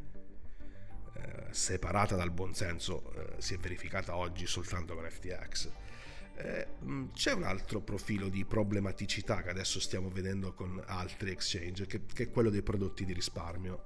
eh, 1.15 1.47
separata 1.51 2.17
dal 2.17 2.31
buonsenso 2.31 3.13
eh, 3.13 3.41
si 3.41 3.55
è 3.55 3.59
verificata 3.59 4.17
oggi 4.17 4.47
soltanto 4.47 4.95
con 4.95 5.09
FTX 5.09 5.71
c'è 7.15 7.33
un 7.33 7.43
altro 7.43 7.81
profilo 7.81 8.29
di 8.29 8.45
problematicità 8.45 9.43
che 9.43 9.51
adesso 9.51 9.81
stiamo 9.81 10.09
vedendo 10.09 10.55
con 10.55 10.81
altri 10.87 11.31
exchange, 11.31 11.87
che, 11.87 12.07
che 12.07 12.25
è 12.25 12.31
quello 12.31 12.51
dei 12.51 12.63
prodotti 12.63 13.05
di 13.05 13.13
risparmio. 13.13 13.85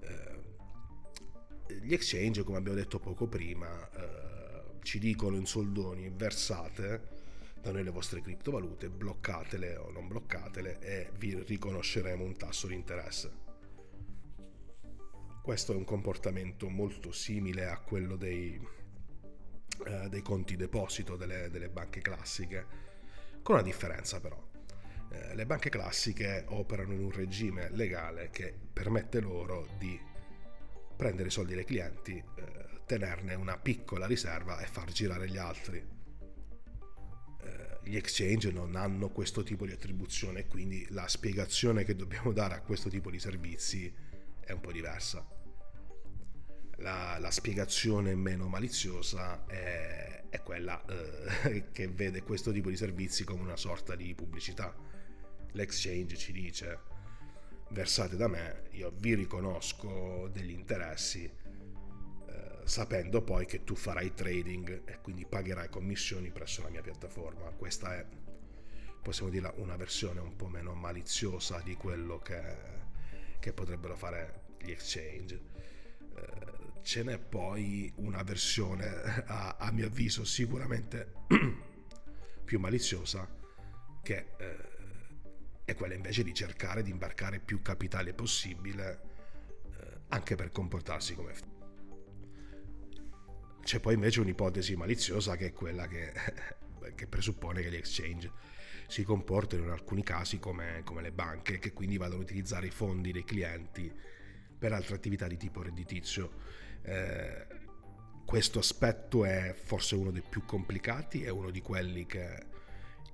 Eh, 0.00 1.80
gli 1.82 1.92
exchange, 1.92 2.42
come 2.42 2.56
abbiamo 2.58 2.78
detto 2.78 2.98
poco 2.98 3.26
prima, 3.26 3.90
eh, 3.90 4.80
ci 4.82 4.98
dicono 4.98 5.36
in 5.36 5.46
soldoni 5.46 6.10
versate 6.10 7.20
da 7.60 7.70
noi 7.70 7.84
le 7.84 7.90
vostre 7.90 8.22
criptovalute, 8.22 8.88
bloccatele 8.88 9.76
o 9.76 9.90
non 9.90 10.08
bloccatele 10.08 10.80
e 10.80 11.10
vi 11.18 11.38
riconosceremo 11.38 12.24
un 12.24 12.36
tasso 12.36 12.66
di 12.66 12.74
interesse. 12.74 13.40
Questo 15.42 15.72
è 15.72 15.76
un 15.76 15.84
comportamento 15.84 16.68
molto 16.68 17.12
simile 17.12 17.66
a 17.66 17.78
quello 17.78 18.16
dei, 18.16 18.60
eh, 19.86 20.08
dei 20.08 20.22
conti 20.22 20.56
deposito 20.56 21.16
delle, 21.16 21.50
delle, 21.50 21.68
banche 21.68 22.00
classiche, 22.00 22.66
con 23.42 23.56
una 23.56 23.64
differenza 23.64 24.20
però. 24.20 24.50
Eh, 25.10 25.34
le 25.34 25.46
banche 25.46 25.70
classiche 25.70 26.44
operano 26.48 26.92
in 26.92 27.02
un 27.02 27.10
regime 27.10 27.70
legale 27.70 28.30
che 28.30 28.54
permette 28.72 29.20
loro 29.20 29.68
di 29.78 29.98
prendere 30.96 31.28
i 31.28 31.32
soldi 31.32 31.54
dei 31.54 31.64
clienti, 31.64 32.16
eh, 32.16 32.80
tenerne 32.86 33.34
una 33.34 33.58
piccola 33.58 34.06
riserva 34.06 34.60
e 34.60 34.66
far 34.66 34.90
girare 34.92 35.28
gli 35.28 35.38
altri. 35.38 35.78
Eh, 37.44 37.78
gli 37.82 37.96
exchange 37.96 38.52
non 38.52 38.76
hanno 38.76 39.08
questo 39.08 39.42
tipo 39.42 39.66
di 39.66 39.72
attribuzione, 39.72 40.46
quindi 40.46 40.86
la 40.90 41.08
spiegazione 41.08 41.84
che 41.84 41.96
dobbiamo 41.96 42.32
dare 42.32 42.54
a 42.54 42.60
questo 42.60 42.88
tipo 42.88 43.10
di 43.10 43.18
servizi 43.18 43.92
è 44.40 44.52
un 44.52 44.60
po' 44.60 44.72
diversa 44.72 45.40
la, 46.76 47.18
la 47.18 47.30
spiegazione 47.30 48.14
meno 48.14 48.48
maliziosa 48.48 49.44
è, 49.46 50.24
è 50.28 50.42
quella 50.42 50.82
eh, 50.86 51.66
che 51.72 51.88
vede 51.88 52.22
questo 52.22 52.52
tipo 52.52 52.68
di 52.68 52.76
servizi 52.76 53.24
come 53.24 53.42
una 53.42 53.56
sorta 53.56 53.94
di 53.94 54.14
pubblicità. 54.14 54.74
L'exchange 55.52 56.16
ci 56.16 56.32
dice 56.32 56.90
versate 57.72 58.16
da 58.16 58.28
me, 58.28 58.64
io 58.72 58.92
vi 58.98 59.14
riconosco 59.14 60.28
degli 60.32 60.50
interessi, 60.50 61.24
eh, 61.24 62.60
sapendo 62.64 63.22
poi 63.22 63.46
che 63.46 63.64
tu 63.64 63.74
farai 63.74 64.14
trading 64.14 64.82
e 64.84 65.00
quindi 65.00 65.26
pagherai 65.26 65.68
commissioni 65.68 66.30
presso 66.30 66.62
la 66.62 66.68
mia 66.68 66.82
piattaforma. 66.82 67.50
Questa 67.50 67.96
è, 67.96 68.06
possiamo 69.02 69.30
dire, 69.30 69.52
una 69.56 69.76
versione 69.76 70.20
un 70.20 70.36
po' 70.36 70.48
meno 70.48 70.74
maliziosa 70.74 71.60
di 71.60 71.74
quello 71.74 72.18
che, 72.18 72.40
che 73.38 73.52
potrebbero 73.52 73.96
fare 73.96 74.42
gli 74.60 74.70
exchange. 74.70 75.40
Eh, 76.14 76.61
ce 76.82 77.02
n'è 77.02 77.18
poi 77.18 77.92
una 77.96 78.22
versione, 78.22 78.86
a, 79.26 79.56
a 79.58 79.70
mio 79.70 79.86
avviso, 79.86 80.24
sicuramente 80.24 81.12
più 82.44 82.58
maliziosa, 82.58 83.28
che 84.02 84.26
eh, 84.36 84.56
è 85.64 85.74
quella 85.74 85.94
invece 85.94 86.22
di 86.22 86.34
cercare 86.34 86.82
di 86.82 86.90
imbarcare 86.90 87.38
più 87.38 87.62
capitale 87.62 88.12
possibile, 88.12 89.00
eh, 89.70 90.00
anche 90.08 90.34
per 90.34 90.50
comportarsi 90.50 91.14
come... 91.14 91.60
C'è 93.62 93.78
poi 93.78 93.94
invece 93.94 94.20
un'ipotesi 94.20 94.74
maliziosa 94.74 95.36
che 95.36 95.46
è 95.46 95.52
quella 95.52 95.86
che, 95.86 96.12
che 96.96 97.06
presuppone 97.06 97.62
che 97.62 97.70
gli 97.70 97.76
exchange 97.76 98.30
si 98.88 99.04
comportino 99.04 99.62
in 99.62 99.70
alcuni 99.70 100.02
casi 100.02 100.40
come, 100.40 100.82
come 100.84 101.00
le 101.00 101.12
banche, 101.12 101.58
che 101.58 101.72
quindi 101.72 101.96
vadano 101.96 102.20
a 102.20 102.24
utilizzare 102.24 102.66
i 102.66 102.70
fondi 102.70 103.12
dei 103.12 103.24
clienti 103.24 103.90
per 104.58 104.72
altre 104.72 104.96
attività 104.96 105.28
di 105.28 105.36
tipo 105.36 105.62
redditizio 105.62 106.30
eh, 106.82 107.46
questo 108.24 108.58
aspetto 108.58 109.24
è 109.24 109.54
forse 109.54 109.94
uno 109.94 110.10
dei 110.10 110.22
più 110.22 110.44
complicati, 110.44 111.22
è 111.22 111.28
uno 111.28 111.50
di 111.50 111.60
quelli 111.60 112.06
che 112.06 112.46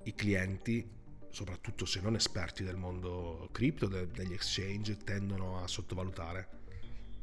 i 0.03 0.13
clienti, 0.13 0.87
soprattutto 1.29 1.85
se 1.85 1.99
non 2.01 2.15
esperti 2.15 2.63
del 2.63 2.77
mondo 2.77 3.49
cripto, 3.51 3.87
de- 3.87 4.07
degli 4.07 4.33
exchange, 4.33 4.97
tendono 4.97 5.61
a 5.61 5.67
sottovalutare. 5.67 6.47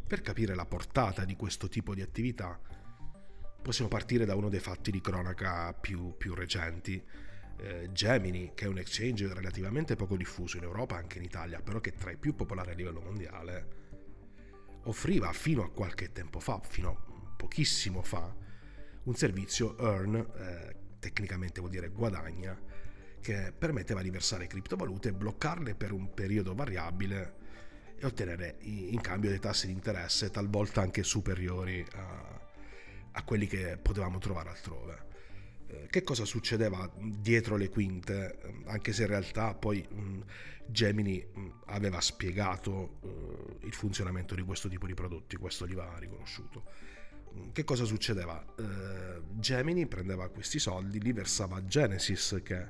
Per 0.07 0.21
capire 0.21 0.55
la 0.55 0.67
portata 0.67 1.25
di 1.25 1.35
questo 1.37 1.69
tipo 1.69 1.95
di 1.95 2.03
attività, 2.03 2.61
possiamo 3.63 3.91
partire 3.91 4.25
da 4.25 4.37
uno 4.37 4.49
dei 4.49 4.61
fatti 4.61 4.91
di 4.91 5.01
cronaca 5.01 5.73
più, 5.73 6.15
più 6.17 6.35
recenti. 6.35 7.03
Eh, 7.59 7.89
Gemini, 7.91 8.53
che 8.55 8.67
è 8.67 8.69
un 8.69 8.79
exchange 8.79 9.33
relativamente 9.33 9.97
poco 9.97 10.17
diffuso 10.17 10.59
in 10.59 10.65
Europa, 10.65 10.97
anche 10.97 11.19
in 11.19 11.25
Italia, 11.25 11.61
però 11.63 11.81
che 11.81 11.91
è 11.91 11.95
tra 11.95 12.11
i 12.11 12.17
più 12.19 12.35
popolari 12.35 12.73
a 12.73 12.75
livello 12.75 13.01
mondiale, 13.01 13.86
offriva 14.87 15.33
fino 15.33 15.63
a 15.63 15.71
qualche 15.71 16.13
tempo 16.13 16.41
fa, 16.41 16.61
fino 16.67 16.91
a 16.91 17.33
pochissimo 17.37 18.03
fa, 18.03 18.35
un 19.05 19.15
servizio 19.15 19.77
earn, 19.79 20.15
eh, 20.15 20.77
tecnicamente 20.99 21.61
vuol 21.61 21.73
dire 21.73 21.89
guadagna, 21.89 22.59
che 23.21 23.53
permetteva 23.57 24.03
di 24.03 24.11
versare 24.11 24.47
criptovalute, 24.47 25.13
bloccarle 25.13 25.75
per 25.75 25.93
un 25.93 26.13
periodo 26.15 26.55
variabile 26.55 27.45
e 27.99 28.07
ottenere 28.07 28.57
in 28.61 29.01
cambio 29.01 29.31
dei 29.31 29.39
tassi 29.39 29.67
di 29.67 29.73
interesse 29.73 30.31
talvolta 30.31 30.81
anche 30.81 31.03
superiori 31.03 31.85
a, 31.95 32.41
a 33.13 33.23
quelli 33.25 33.47
che 33.47 33.79
potevamo 33.79 34.19
trovare 34.19 34.51
altrove. 34.51 35.06
Eh, 35.69 35.87
che 35.91 36.03
cosa 36.03 36.25
succedeva 36.25 36.91
dietro 36.97 37.57
le 37.57 37.69
quinte, 37.69 38.39
anche 38.67 38.93
se 38.93 39.03
in 39.03 39.09
realtà 39.09 39.55
poi 39.55 39.87
Gemini 40.67 41.25
aveva 41.67 42.01
spiegato 42.01 42.99
eh, 43.03 43.67
il 43.67 43.73
funzionamento 43.73 44.35
di 44.35 44.43
questo 44.43 44.69
tipo 44.69 44.87
di 44.87 44.95
prodotti, 44.95 45.37
questo 45.37 45.67
gli 45.67 45.75
va 45.75 45.97
riconosciuto. 45.99 46.65
Che 47.53 47.65
cosa 47.65 47.85
succedeva? 47.85 48.43
Eh, 48.59 49.23
Gemini 49.33 49.87
prendeva 49.87 50.29
questi 50.29 50.59
soldi, 50.59 51.01
li 51.01 51.13
versava 51.13 51.57
a 51.57 51.65
Genesis, 51.65 52.41
che 52.43 52.69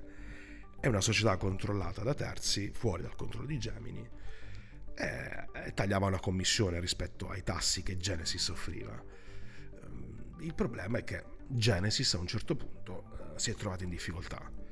è 0.81 0.87
una 0.89 1.01
società 1.01 1.37
controllata 1.37 2.03
da 2.03 2.15
terzi, 2.15 2.73
fuori 2.73 3.03
dal 3.03 3.15
controllo 3.15 3.47
di 3.47 3.59
Gemini, 3.59 4.09
e 4.95 5.73
tagliava 5.75 6.07
una 6.07 6.19
commissione 6.19 6.81
rispetto 6.81 7.29
ai 7.29 7.43
tassi 7.43 7.83
che 7.83 7.97
Genesis 7.97 8.49
offriva. 8.49 9.01
Il 10.41 10.55
problema 10.55 10.99
è 10.99 11.05
che 11.05 11.23
Genesis 11.49 12.15
a 12.15 12.19
un 12.19 12.27
certo 12.27 12.57
punto 12.57 13.35
si 13.37 13.51
è 13.51 13.55
trovata 13.55 13.85
in 13.85 13.91
difficoltà 13.91 14.65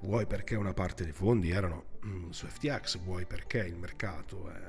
vuoi 0.00 0.26
perché 0.26 0.54
una 0.54 0.72
parte 0.72 1.04
dei 1.04 1.12
fondi 1.12 1.50
erano 1.50 1.98
mm, 2.04 2.30
su 2.30 2.46
FTX, 2.46 2.98
vuoi 3.00 3.26
perché 3.26 3.58
il 3.58 3.76
mercato 3.76 4.50
è 4.50 4.68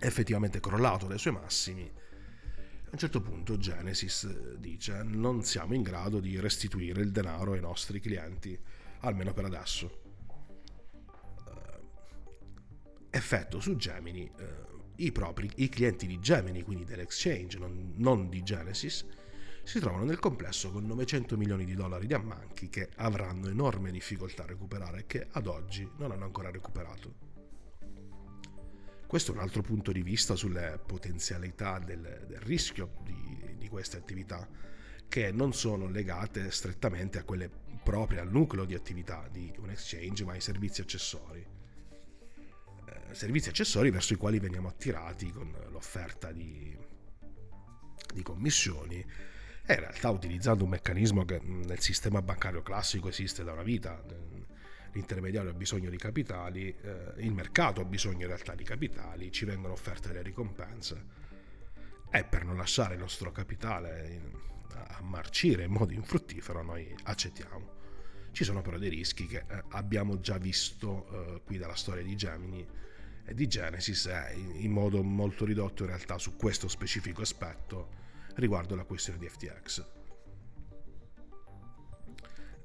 effettivamente 0.00 0.60
crollato 0.60 1.06
dai 1.06 1.18
suoi 1.18 1.34
massimi. 1.34 1.82
A 1.82 2.90
un 2.90 2.98
certo 2.98 3.20
punto 3.20 3.58
Genesis 3.58 4.54
dice 4.56 5.02
non 5.02 5.42
siamo 5.42 5.74
in 5.74 5.82
grado 5.82 6.20
di 6.20 6.38
restituire 6.38 7.00
il 7.02 7.10
denaro 7.10 7.52
ai 7.52 7.60
nostri 7.60 8.00
clienti, 8.00 8.58
almeno 9.00 9.32
per 9.32 9.44
adesso. 9.44 10.02
Uh, 11.46 11.88
effetto 13.10 13.58
su 13.58 13.76
Gemini, 13.76 14.30
uh, 14.38 14.92
i, 14.96 15.10
propri, 15.10 15.50
i 15.56 15.68
clienti 15.68 16.06
di 16.06 16.20
Gemini, 16.20 16.62
quindi 16.62 16.84
dell'exchange, 16.84 17.58
non, 17.58 17.94
non 17.96 18.28
di 18.28 18.42
Genesis, 18.44 19.04
si 19.66 19.80
trovano 19.80 20.04
nel 20.04 20.20
complesso 20.20 20.70
con 20.70 20.86
900 20.86 21.36
milioni 21.36 21.64
di 21.64 21.74
dollari 21.74 22.06
di 22.06 22.14
ammanchi 22.14 22.68
che 22.68 22.88
avranno 22.98 23.48
enorme 23.48 23.90
difficoltà 23.90 24.44
a 24.44 24.46
recuperare 24.46 25.00
e 25.00 25.06
che 25.06 25.26
ad 25.32 25.48
oggi 25.48 25.90
non 25.96 26.12
hanno 26.12 26.24
ancora 26.24 26.52
recuperato. 26.52 27.34
Questo 29.08 29.32
è 29.32 29.34
un 29.34 29.40
altro 29.40 29.62
punto 29.62 29.90
di 29.90 30.02
vista 30.02 30.36
sulle 30.36 30.80
potenzialità 30.86 31.80
del, 31.80 32.26
del 32.28 32.40
rischio 32.42 32.92
di, 33.02 33.56
di 33.58 33.68
queste 33.68 33.96
attività 33.96 34.48
che 35.08 35.32
non 35.32 35.52
sono 35.52 35.88
legate 35.88 36.52
strettamente 36.52 37.18
a 37.18 37.24
quelle 37.24 37.50
proprie 37.82 38.20
al 38.20 38.30
nucleo 38.30 38.64
di 38.64 38.74
attività 38.74 39.28
di 39.32 39.52
un 39.58 39.70
exchange, 39.70 40.24
ma 40.24 40.32
ai 40.32 40.40
servizi 40.40 40.80
accessori. 40.80 41.44
Eh, 42.86 43.14
servizi 43.14 43.48
accessori 43.48 43.90
verso 43.90 44.12
i 44.12 44.16
quali 44.16 44.38
veniamo 44.38 44.68
attirati 44.68 45.28
con 45.32 45.52
l'offerta 45.70 46.30
di, 46.30 46.76
di 48.14 48.22
commissioni 48.22 49.34
e 49.68 49.74
in 49.74 49.80
realtà 49.80 50.10
utilizzando 50.10 50.62
un 50.62 50.70
meccanismo 50.70 51.24
che 51.24 51.40
nel 51.42 51.80
sistema 51.80 52.22
bancario 52.22 52.62
classico 52.62 53.08
esiste 53.08 53.42
da 53.42 53.52
una 53.52 53.64
vita. 53.64 54.00
L'intermediario 54.92 55.50
ha 55.50 55.54
bisogno 55.54 55.90
di 55.90 55.98
capitali, 55.98 56.74
eh, 56.80 57.12
il 57.16 57.32
mercato 57.32 57.80
ha 57.80 57.84
bisogno 57.84 58.22
in 58.22 58.28
realtà 58.28 58.54
di 58.54 58.62
capitali, 58.62 59.32
ci 59.32 59.44
vengono 59.44 59.74
offerte 59.74 60.12
le 60.12 60.22
ricompense 60.22 61.04
e 62.10 62.24
per 62.24 62.44
non 62.44 62.56
lasciare 62.56 62.94
il 62.94 63.00
nostro 63.00 63.32
capitale 63.32 64.08
in, 64.08 64.30
a 64.72 65.02
marcire 65.02 65.64
in 65.64 65.72
modo 65.72 65.92
infruttifero 65.92 66.62
noi 66.62 66.94
accettiamo. 67.02 67.74
Ci 68.30 68.44
sono 68.44 68.62
però 68.62 68.78
dei 68.78 68.88
rischi 68.88 69.26
che 69.26 69.44
eh, 69.48 69.62
abbiamo 69.70 70.20
già 70.20 70.38
visto 70.38 71.08
eh, 71.10 71.42
qui 71.44 71.58
dalla 71.58 71.74
storia 71.74 72.04
di 72.04 72.14
Gemini 72.14 72.66
e 73.24 73.34
di 73.34 73.48
Genesis 73.48 74.06
e 74.06 74.32
in 74.36 74.70
modo 74.70 75.02
molto 75.02 75.44
ridotto 75.44 75.82
in 75.82 75.88
realtà 75.88 76.18
su 76.18 76.36
questo 76.36 76.68
specifico 76.68 77.22
aspetto 77.22 78.04
riguardo 78.36 78.74
la 78.74 78.84
questione 78.84 79.18
di 79.18 79.28
FTX. 79.28 79.86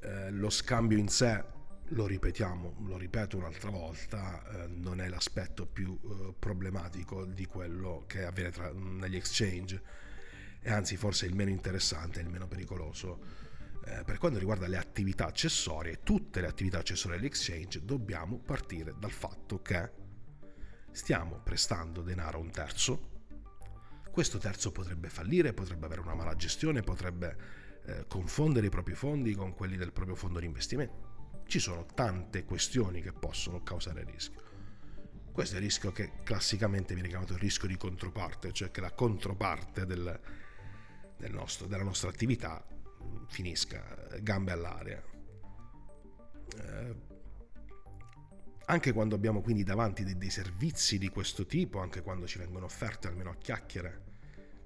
Eh, 0.04 0.32
lo 0.32 0.50
scambio 0.50 0.98
in 0.98 1.08
sé, 1.08 1.44
lo 1.90 2.08
ripetiamo, 2.08 2.76
lo 2.86 2.98
ripeto 2.98 3.38
un'altra 3.38 3.70
volta, 3.70 4.64
eh, 4.64 4.68
non 4.68 5.02
è 5.02 5.08
l'aspetto 5.08 5.66
più 5.66 6.00
eh, 6.04 6.34
problematico 6.38 7.26
di 7.26 7.46
quello 7.46 8.04
che 8.08 8.24
avviene 8.24 8.52
tra, 8.52 8.72
negli 8.72 9.16
exchange 9.16 9.82
e 10.62 10.72
anzi 10.72 10.96
forse 10.96 11.26
il 11.26 11.36
meno 11.36 11.50
interessante 11.50 12.20
e 12.20 12.24
il 12.24 12.30
meno 12.30 12.48
pericoloso. 12.48 13.50
Eh, 13.84 14.04
per 14.04 14.18
quanto 14.20 14.38
riguarda 14.38 14.68
le 14.68 14.78
attività 14.78 15.26
accessorie, 15.26 16.02
tutte 16.04 16.40
le 16.40 16.48
attività 16.48 16.80
accessorie 16.80 17.18
dell'exchange, 17.18 17.84
dobbiamo 17.84 18.38
partire 18.38 18.94
dal 18.98 19.12
fatto 19.12 19.62
che 19.62 19.92
stiamo 20.92 21.40
prestando 21.44 22.02
denaro 22.02 22.38
a 22.38 22.42
un 22.42 22.52
terzo, 22.52 23.11
questo 24.12 24.38
terzo 24.38 24.72
potrebbe 24.72 25.10
fallire, 25.10 25.54
potrebbe 25.54 25.86
avere 25.86 26.02
una 26.02 26.16
mala 26.16 26.36
gestione, 26.36 26.82
potrebbe 26.82 27.38
eh, 27.86 28.06
confondere 28.08 28.68
i 28.68 28.70
propri 28.70 28.94
fondi 28.94 29.34
con 29.34 29.54
quelli 29.54 29.78
del 29.78 29.92
proprio 29.92 30.16
fondo 30.16 30.40
di 30.40 30.46
investimento. 30.46 31.44
Ci 31.48 31.60
sono 31.60 31.86
tante 31.94 32.44
questioni 32.44 33.02
che 33.02 33.14
possono 33.14 33.64
causare 33.64 34.04
rischio. 34.04 34.50
Questo 35.32 35.56
è 35.56 35.58
il 35.60 35.64
rischio 35.64 35.92
che 35.92 36.12
classicamente 36.24 36.94
viene 36.94 37.08
chiamato 37.10 37.34
il 37.34 37.40
rischio 37.40 37.68
di 37.68 37.78
controparte, 37.78 38.52
cioè 38.52 38.70
che 38.70 38.82
la 38.82 38.92
controparte 38.92 39.86
del, 39.86 40.20
del 41.18 41.32
nostro, 41.32 41.68
della 41.68 41.84
nostra 41.84 42.10
attività 42.10 42.64
mm, 43.04 43.26
finisca 43.28 44.10
eh, 44.10 44.22
gambe 44.22 44.52
all'aria. 44.52 45.02
Eh, 46.58 47.11
anche 48.72 48.94
quando 48.94 49.16
abbiamo 49.16 49.42
quindi 49.42 49.64
davanti 49.64 50.06
dei, 50.06 50.18
dei, 50.18 50.30
servizi 50.30 50.98
di 50.98 51.10
questo 51.10 51.46
tipo, 51.46 51.80
anche 51.80 52.02
quando 52.02 52.26
ci 52.26 52.38
vengono 52.38 52.66
offerte 52.66 53.08
almeno 53.08 53.30
a 53.30 53.36
chiacchiere 53.36 54.10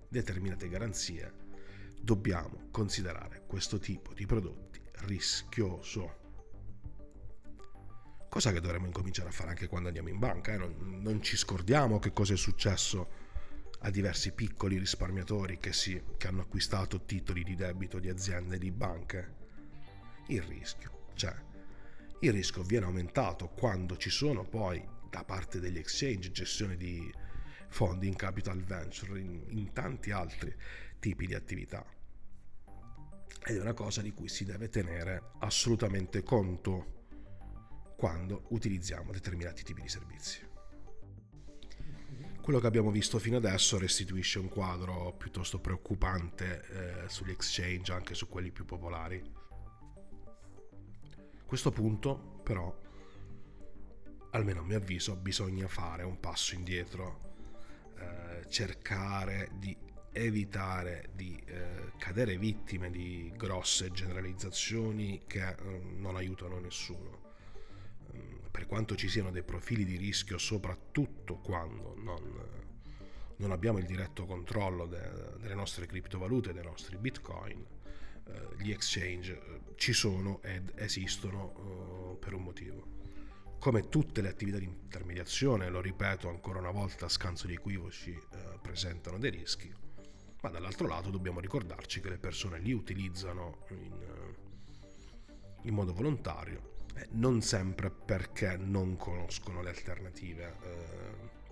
determinate 0.08 0.70
garanzie, 0.70 1.34
dobbiamo 2.00 2.68
considerare 2.70 3.44
questo 3.48 3.80
tipo 3.80 4.14
di 4.14 4.28
prodotti 4.28 4.80
rischioso. 5.08 6.24
Cosa 8.30 8.52
che 8.52 8.60
dovremmo 8.60 8.86
incominciare 8.86 9.30
a 9.30 9.32
fare 9.32 9.50
anche 9.50 9.68
quando 9.68 9.88
andiamo 9.88 10.10
in 10.10 10.20
banca. 10.20 10.54
Eh? 10.54 10.58
Non, 10.58 11.00
non 11.02 11.24
ci 11.24 11.36
scordiamo 11.36 11.98
che 11.98 12.14
cosa 12.14 12.34
è 12.34 12.38
successo 12.38 13.24
a 13.80 13.90
diversi 13.90 14.34
piccoli 14.34 14.78
risparmiatori 14.78 15.58
che, 15.58 15.74
si, 15.74 16.00
che 16.18 16.28
hanno 16.28 16.42
acquistato 16.42 17.06
titoli 17.06 17.44
di 17.44 17.56
debito 17.56 17.98
di 17.98 18.10
aziende 18.10 18.60
di 18.60 18.70
banche. 18.70 19.34
Il 20.28 20.44
rischio 20.44 21.08
c'è. 21.16 21.34
Cioè, 21.34 21.55
il 22.20 22.32
rischio 22.32 22.64
viene 22.64 22.86
aumentato 22.86 23.50
quando 23.50 23.98
ci 23.98 24.10
sono 24.10 24.44
poi 24.44 24.84
da 25.10 25.24
parte 25.24 25.60
degli 25.60 25.78
exchange 25.78 26.32
gestione 26.32 26.76
di 26.76 27.14
fondi 27.68 28.08
in 28.08 28.16
capital 28.16 28.64
venture, 28.64 29.20
in, 29.20 29.44
in 29.50 29.74
tanti 29.74 30.12
altri 30.12 30.54
tipi 31.00 31.28
di 31.28 31.34
attività. 31.34 31.86
Ed 33.48 33.58
è 33.58 33.62
una 33.62 33.74
cosa 33.74 34.02
di 34.02 34.12
cui 34.12 34.28
si 34.28 34.44
deve 34.44 34.70
tenere 34.70 35.32
assolutamente 35.40 36.24
conto 36.24 36.94
quando 37.96 38.46
utilizziamo 38.50 39.12
determinati 39.12 39.64
tipi 39.64 39.82
di 39.82 39.90
servizi. 39.90 40.54
Quello 42.42 42.60
che 42.60 42.68
abbiamo 42.68 42.92
visto 42.92 43.18
fino 43.20 43.38
adesso 43.38 43.78
restituisce 43.78 44.40
un 44.40 44.50
quadro 44.50 45.16
piuttosto 45.18 45.60
preoccupante 45.60 47.04
eh, 47.06 47.10
sugli 47.10 47.32
exchange, 47.32 47.92
anche 47.92 48.14
su 48.14 48.28
quelli 48.28 48.52
più 48.52 48.66
popolari. 48.66 49.20
A 51.46 51.48
questo 51.48 51.70
punto, 51.72 52.42
però, 52.42 52.76
almeno 54.32 54.62
a 54.62 54.64
mio 54.64 54.78
avviso, 54.78 55.16
bisogna 55.16 55.68
fare 55.68 56.02
un 56.02 56.20
passo 56.20 56.56
indietro, 56.56 57.36
eh, 58.00 58.50
cercare 58.50 59.52
di 59.54 59.78
evitare 60.12 61.10
di 61.14 61.40
eh, 61.46 61.92
cadere 62.00 62.40
vittime 62.40 62.90
di 62.90 63.32
grosse 63.38 63.92
generalizzazioni 63.92 65.22
che 65.28 65.48
eh, 65.48 65.56
non 65.98 66.16
aiutano 66.16 66.60
nessuno. 66.60 67.22
Per 68.50 68.66
quanto 68.66 68.96
ci 68.96 69.08
siano 69.08 69.30
dei 69.30 69.44
profili 69.44 69.86
di 69.86 69.98
rischio, 69.98 70.40
soprattutto 70.40 71.36
quando 71.38 71.94
non, 71.96 72.40
non 73.36 73.52
abbiamo 73.52 73.78
il 73.78 73.86
diretto 73.86 74.26
controllo 74.26 74.88
de, 74.88 75.38
delle 75.38 75.54
nostre 75.54 75.86
criptovalute, 75.86 76.54
dei 76.54 76.64
nostri 76.64 76.98
bitcoin, 76.98 77.75
gli 78.58 78.72
exchange 78.72 79.34
eh, 79.34 79.76
ci 79.76 79.94
sono 79.94 80.42
ed 80.42 80.72
esistono 80.76 82.14
eh, 82.14 82.18
per 82.18 82.34
un 82.34 82.44
motivo. 82.44 82.94
Come 83.60 83.90
tutte 83.90 84.22
le 84.22 84.30
attività 84.30 84.58
di 84.60 84.66
intermediazione, 84.66 85.70
lo 85.70 85.82
ripeto 85.82 86.30
ancora 86.30 86.60
una 86.60 86.72
volta, 86.72 87.06
a 87.06 87.10
scanso 87.10 87.48
di 87.48 87.54
equivoci, 87.54 88.12
eh, 88.12 88.60
presentano 88.62 89.18
dei 89.18 89.32
rischi, 89.32 89.74
ma 90.42 90.50
dall'altro 90.50 90.88
lato 90.88 91.10
dobbiamo 91.10 91.40
ricordarci 91.40 92.02
che 92.02 92.10
le 92.10 92.18
persone 92.18 92.60
li 92.60 92.74
utilizzano 92.74 93.66
in, 93.70 94.34
in 95.64 95.74
modo 95.74 95.94
volontario 95.94 96.74
eh, 96.96 97.08
non 97.12 97.42
sempre 97.42 97.90
perché 97.90 98.56
non 98.58 98.96
conoscono 98.96 99.62
le 99.62 99.70
alternative. 99.70 101.44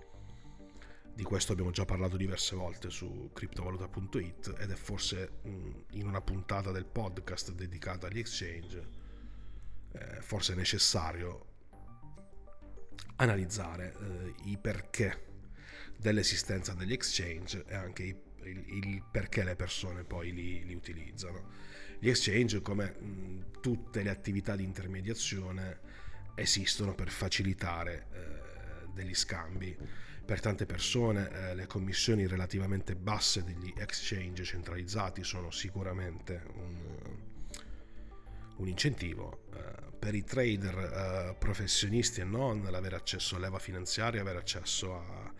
Di 1.14 1.22
questo 1.22 1.52
abbiamo 1.52 1.70
già 1.70 1.84
parlato 1.84 2.16
diverse 2.16 2.56
volte 2.56 2.90
su 2.90 3.30
criptovaluta.it 3.32 4.56
ed 4.58 4.70
è 4.70 4.74
forse 4.74 5.38
mh, 5.42 5.70
in 5.92 6.06
una 6.06 6.20
puntata 6.20 6.72
del 6.72 6.86
podcast 6.86 7.52
dedicata 7.52 8.08
agli 8.08 8.18
exchange 8.18 9.02
eh, 9.92 10.20
forse 10.20 10.54
necessario 10.54 11.52
analizzare 13.16 13.94
eh, 14.00 14.34
i 14.50 14.58
perché 14.58 15.32
dell'esistenza 15.96 16.74
degli 16.74 16.92
exchange 16.92 17.64
e 17.66 17.74
anche 17.74 18.02
il, 18.42 19.02
perché 19.10 19.44
le 19.44 19.54
persone 19.54 20.04
poi 20.04 20.32
li, 20.32 20.64
li 20.64 20.74
utilizzano. 20.74 21.52
Gli 21.98 22.08
exchange, 22.08 22.60
come 22.60 22.90
mh, 22.90 23.60
tutte 23.60 24.02
le 24.02 24.10
attività 24.10 24.56
di 24.56 24.64
intermediazione, 24.64 25.80
esistono 26.34 26.94
per 26.94 27.08
facilitare 27.08 28.06
eh, 28.12 28.88
degli 28.92 29.14
scambi. 29.14 29.76
Per 30.24 30.40
tante 30.40 30.64
persone 30.64 31.30
eh, 31.30 31.54
le 31.54 31.66
commissioni 31.66 32.26
relativamente 32.26 32.96
basse 32.96 33.44
degli 33.44 33.72
exchange 33.76 34.42
centralizzati 34.44 35.22
sono 35.22 35.50
sicuramente 35.50 36.42
un, 36.54 37.18
un 38.56 38.68
incentivo. 38.68 39.44
Eh, 39.54 39.92
per 39.98 40.14
i 40.14 40.24
trader 40.24 40.78
eh, 40.78 41.36
professionisti 41.38 42.20
e 42.20 42.24
non, 42.24 42.62
l'avere 42.70 42.96
accesso 42.96 43.36
a 43.36 43.38
leva 43.38 43.58
finanziaria, 43.58 44.22
avere 44.22 44.38
accesso 44.38 44.94
a 44.94 45.32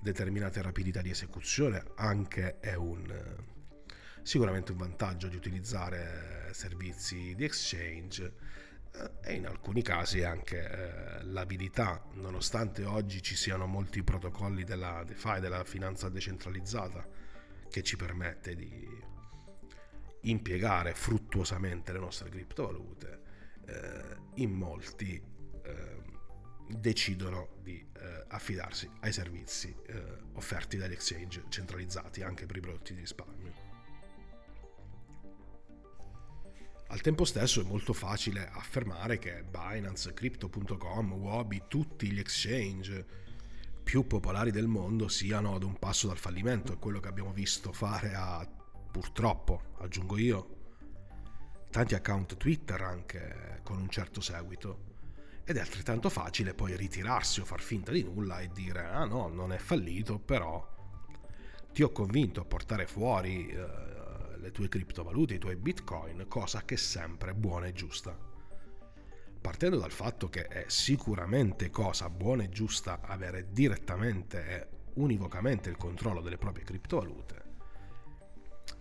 determinate 0.00 0.60
rapidità 0.62 1.00
di 1.00 1.10
esecuzione 1.10 1.84
anche 1.96 2.58
è 2.58 2.74
un 2.74 3.40
sicuramente 4.22 4.72
un 4.72 4.78
vantaggio 4.78 5.28
di 5.28 5.36
utilizzare 5.36 6.50
servizi 6.52 7.34
di 7.34 7.44
exchange 7.44 8.24
eh, 8.24 8.32
e 9.22 9.34
in 9.34 9.46
alcuni 9.46 9.82
casi 9.82 10.22
anche 10.22 10.68
eh, 10.68 11.24
l'abilità, 11.24 12.04
nonostante 12.14 12.84
oggi 12.84 13.22
ci 13.22 13.36
siano 13.36 13.66
molti 13.66 14.02
protocolli 14.02 14.64
della 14.64 15.02
DeFi, 15.04 15.40
della 15.40 15.64
finanza 15.64 16.08
decentralizzata, 16.08 17.06
che 17.70 17.82
ci 17.82 17.96
permette 17.96 18.54
di 18.54 19.10
impiegare 20.22 20.94
fruttuosamente 20.94 21.92
le 21.92 21.98
nostre 21.98 22.28
criptovalute, 22.28 23.20
eh, 23.66 24.16
in 24.34 24.52
molti 24.52 25.20
eh, 25.62 26.02
decidono 26.68 27.56
di 27.62 27.84
eh, 27.94 28.24
affidarsi 28.28 28.88
ai 29.00 29.12
servizi 29.12 29.74
eh, 29.86 30.02
offerti 30.34 30.76
dagli 30.76 30.92
exchange 30.92 31.44
centralizzati 31.48 32.22
anche 32.22 32.46
per 32.46 32.56
i 32.56 32.60
prodotti 32.60 32.94
di 32.94 33.00
risparmio. 33.00 33.41
Al 36.92 37.00
tempo 37.00 37.24
stesso 37.24 37.62
è 37.62 37.64
molto 37.64 37.94
facile 37.94 38.46
affermare 38.52 39.18
che 39.18 39.44
Binance, 39.44 40.12
Crypto.com, 40.12 41.12
Wabi, 41.12 41.62
tutti 41.66 42.12
gli 42.12 42.18
exchange 42.18 43.06
più 43.82 44.06
popolari 44.06 44.50
del 44.50 44.66
mondo 44.66 45.08
siano 45.08 45.54
ad 45.54 45.62
un 45.62 45.78
passo 45.78 46.08
dal 46.08 46.18
fallimento. 46.18 46.74
È 46.74 46.78
quello 46.78 47.00
che 47.00 47.08
abbiamo 47.08 47.32
visto 47.32 47.72
fare 47.72 48.12
a, 48.12 48.46
purtroppo, 48.90 49.72
aggiungo 49.78 50.18
io, 50.18 50.56
tanti 51.70 51.94
account 51.94 52.36
Twitter 52.36 52.82
anche 52.82 53.60
con 53.62 53.78
un 53.78 53.88
certo 53.88 54.20
seguito. 54.20 54.90
Ed 55.44 55.56
è 55.56 55.60
altrettanto 55.60 56.10
facile 56.10 56.52
poi 56.52 56.76
ritirarsi 56.76 57.40
o 57.40 57.46
far 57.46 57.62
finta 57.62 57.90
di 57.90 58.02
nulla 58.02 58.40
e 58.40 58.50
dire 58.52 58.84
ah 58.84 59.06
no, 59.06 59.28
non 59.28 59.54
è 59.54 59.58
fallito, 59.58 60.18
però 60.18 60.70
ti 61.72 61.82
ho 61.82 61.90
convinto 61.90 62.42
a 62.42 62.44
portare 62.44 62.86
fuori 62.86 63.48
eh, 63.48 63.92
le 64.42 64.50
tue 64.50 64.68
criptovalute, 64.68 65.34
i 65.34 65.38
tuoi 65.38 65.56
bitcoin, 65.56 66.26
cosa 66.28 66.64
che 66.64 66.74
è 66.74 66.78
sempre 66.78 67.34
buona 67.34 67.66
e 67.66 67.72
giusta. 67.72 68.16
Partendo 69.40 69.78
dal 69.78 69.90
fatto 69.90 70.28
che 70.28 70.46
è 70.46 70.64
sicuramente 70.68 71.70
cosa 71.70 72.10
buona 72.10 72.42
e 72.42 72.48
giusta 72.48 73.00
avere 73.00 73.50
direttamente 73.50 74.46
e 74.46 74.68
univocamente 74.94 75.70
il 75.70 75.76
controllo 75.76 76.20
delle 76.20 76.38
proprie 76.38 76.64
criptovalute, 76.64 77.42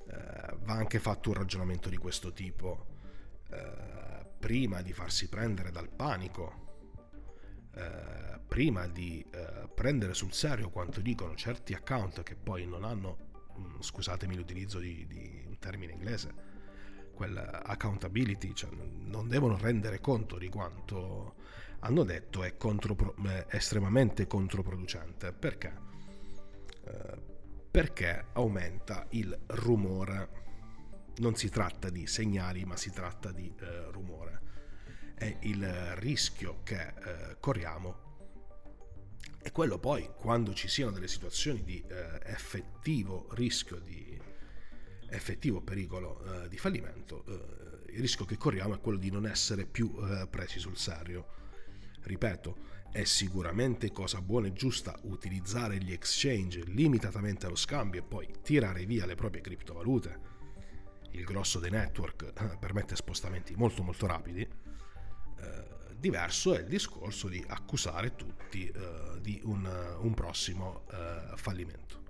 eh, 0.07 0.57
va 0.63 0.73
anche 0.73 0.99
fatto 0.99 1.29
un 1.29 1.35
ragionamento 1.35 1.89
di 1.89 1.97
questo 1.97 2.33
tipo. 2.33 2.87
Eh, 3.49 3.99
prima 4.41 4.81
di 4.81 4.91
farsi 4.91 5.29
prendere 5.29 5.71
dal 5.71 5.87
panico, 5.87 6.69
eh, 7.75 8.39
prima 8.47 8.87
di 8.87 9.25
eh, 9.31 9.69
prendere 9.73 10.13
sul 10.13 10.33
serio 10.33 10.69
quanto 10.69 10.99
dicono 10.99 11.35
certi 11.35 11.73
account 11.73 12.23
che 12.23 12.35
poi 12.35 12.65
non 12.65 12.83
hanno, 12.83 13.17
mh, 13.55 13.61
mm, 13.61 13.79
scusatemi 13.79 14.35
l'utilizzo 14.35 14.79
di, 14.79 15.05
di, 15.07 15.50
termine 15.61 15.93
inglese, 15.93 16.33
quell'accountability, 17.13 18.53
cioè 18.53 18.71
non 18.73 19.27
devono 19.27 19.55
rendere 19.57 20.01
conto 20.01 20.39
di 20.39 20.49
quanto 20.49 21.35
hanno 21.81 22.03
detto 22.03 22.43
è, 22.43 22.57
contro, 22.57 23.15
è 23.23 23.45
estremamente 23.49 24.27
controproducente. 24.27 25.31
Perché? 25.31 25.73
Eh, 26.85 27.21
perché 27.69 28.25
aumenta 28.33 29.05
il 29.11 29.37
rumore. 29.47 30.39
Non 31.17 31.35
si 31.35 31.49
tratta 31.49 31.89
di 31.89 32.07
segnali, 32.07 32.65
ma 32.65 32.75
si 32.75 32.91
tratta 32.91 33.31
di 33.31 33.53
eh, 33.59 33.91
rumore. 33.91 34.39
E 35.15 35.37
il 35.41 35.95
rischio 35.95 36.61
che 36.63 36.81
eh, 36.81 37.37
corriamo 37.39 38.09
è 39.39 39.51
quello 39.51 39.79
poi 39.79 40.09
quando 40.15 40.53
ci 40.53 40.67
siano 40.67 40.91
delle 40.91 41.07
situazioni 41.07 41.63
di 41.63 41.83
eh, 41.87 42.19
effettivo 42.23 43.27
rischio 43.31 43.79
di 43.79 44.19
effettivo 45.11 45.61
pericolo 45.61 46.43
eh, 46.43 46.47
di 46.47 46.57
fallimento, 46.57 47.23
eh, 47.27 47.93
il 47.93 47.99
rischio 47.99 48.25
che 48.25 48.37
corriamo 48.37 48.75
è 48.75 48.79
quello 48.79 48.97
di 48.97 49.11
non 49.11 49.25
essere 49.25 49.65
più 49.65 49.93
eh, 50.01 50.27
presi 50.27 50.59
sul 50.59 50.77
serio. 50.77 51.39
Ripeto, 52.01 52.69
è 52.91 53.03
sicuramente 53.03 53.91
cosa 53.91 54.21
buona 54.21 54.47
e 54.47 54.53
giusta 54.53 54.97
utilizzare 55.03 55.77
gli 55.77 55.91
exchange 55.91 56.63
limitatamente 56.65 57.45
allo 57.45 57.55
scambio 57.55 58.01
e 58.01 58.03
poi 58.03 58.27
tirare 58.41 58.85
via 58.85 59.05
le 59.05 59.15
proprie 59.15 59.41
criptovalute. 59.41 60.29
Il 61.11 61.23
grosso 61.25 61.59
dei 61.59 61.71
network 61.71 62.33
eh, 62.35 62.57
permette 62.57 62.95
spostamenti 62.95 63.53
molto 63.55 63.83
molto 63.83 64.07
rapidi. 64.07 64.41
Eh, 64.41 65.79
diverso 65.97 66.55
è 66.55 66.59
il 66.59 66.67
discorso 66.67 67.27
di 67.27 67.43
accusare 67.45 68.15
tutti 68.15 68.67
eh, 68.67 69.19
di 69.21 69.39
un, 69.43 69.97
un 69.99 70.13
prossimo 70.13 70.85
fallimento. 71.35 72.00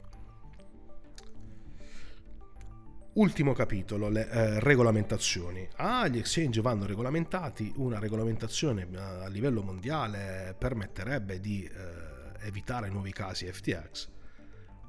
Ultimo 3.13 3.51
capitolo, 3.51 4.07
le 4.07 4.29
eh, 4.29 4.59
regolamentazioni. 4.61 5.67
Ah, 5.75 6.07
gli 6.07 6.17
exchange 6.17 6.61
vanno 6.61 6.85
regolamentati, 6.85 7.73
una 7.75 7.99
regolamentazione 7.99 8.87
eh, 8.89 8.97
a 8.97 9.27
livello 9.27 9.61
mondiale 9.61 10.55
permetterebbe 10.57 11.41
di 11.41 11.65
eh, 11.65 12.47
evitare 12.47 12.87
nuovi 12.87 13.11
casi 13.11 13.51
FTX. 13.51 14.07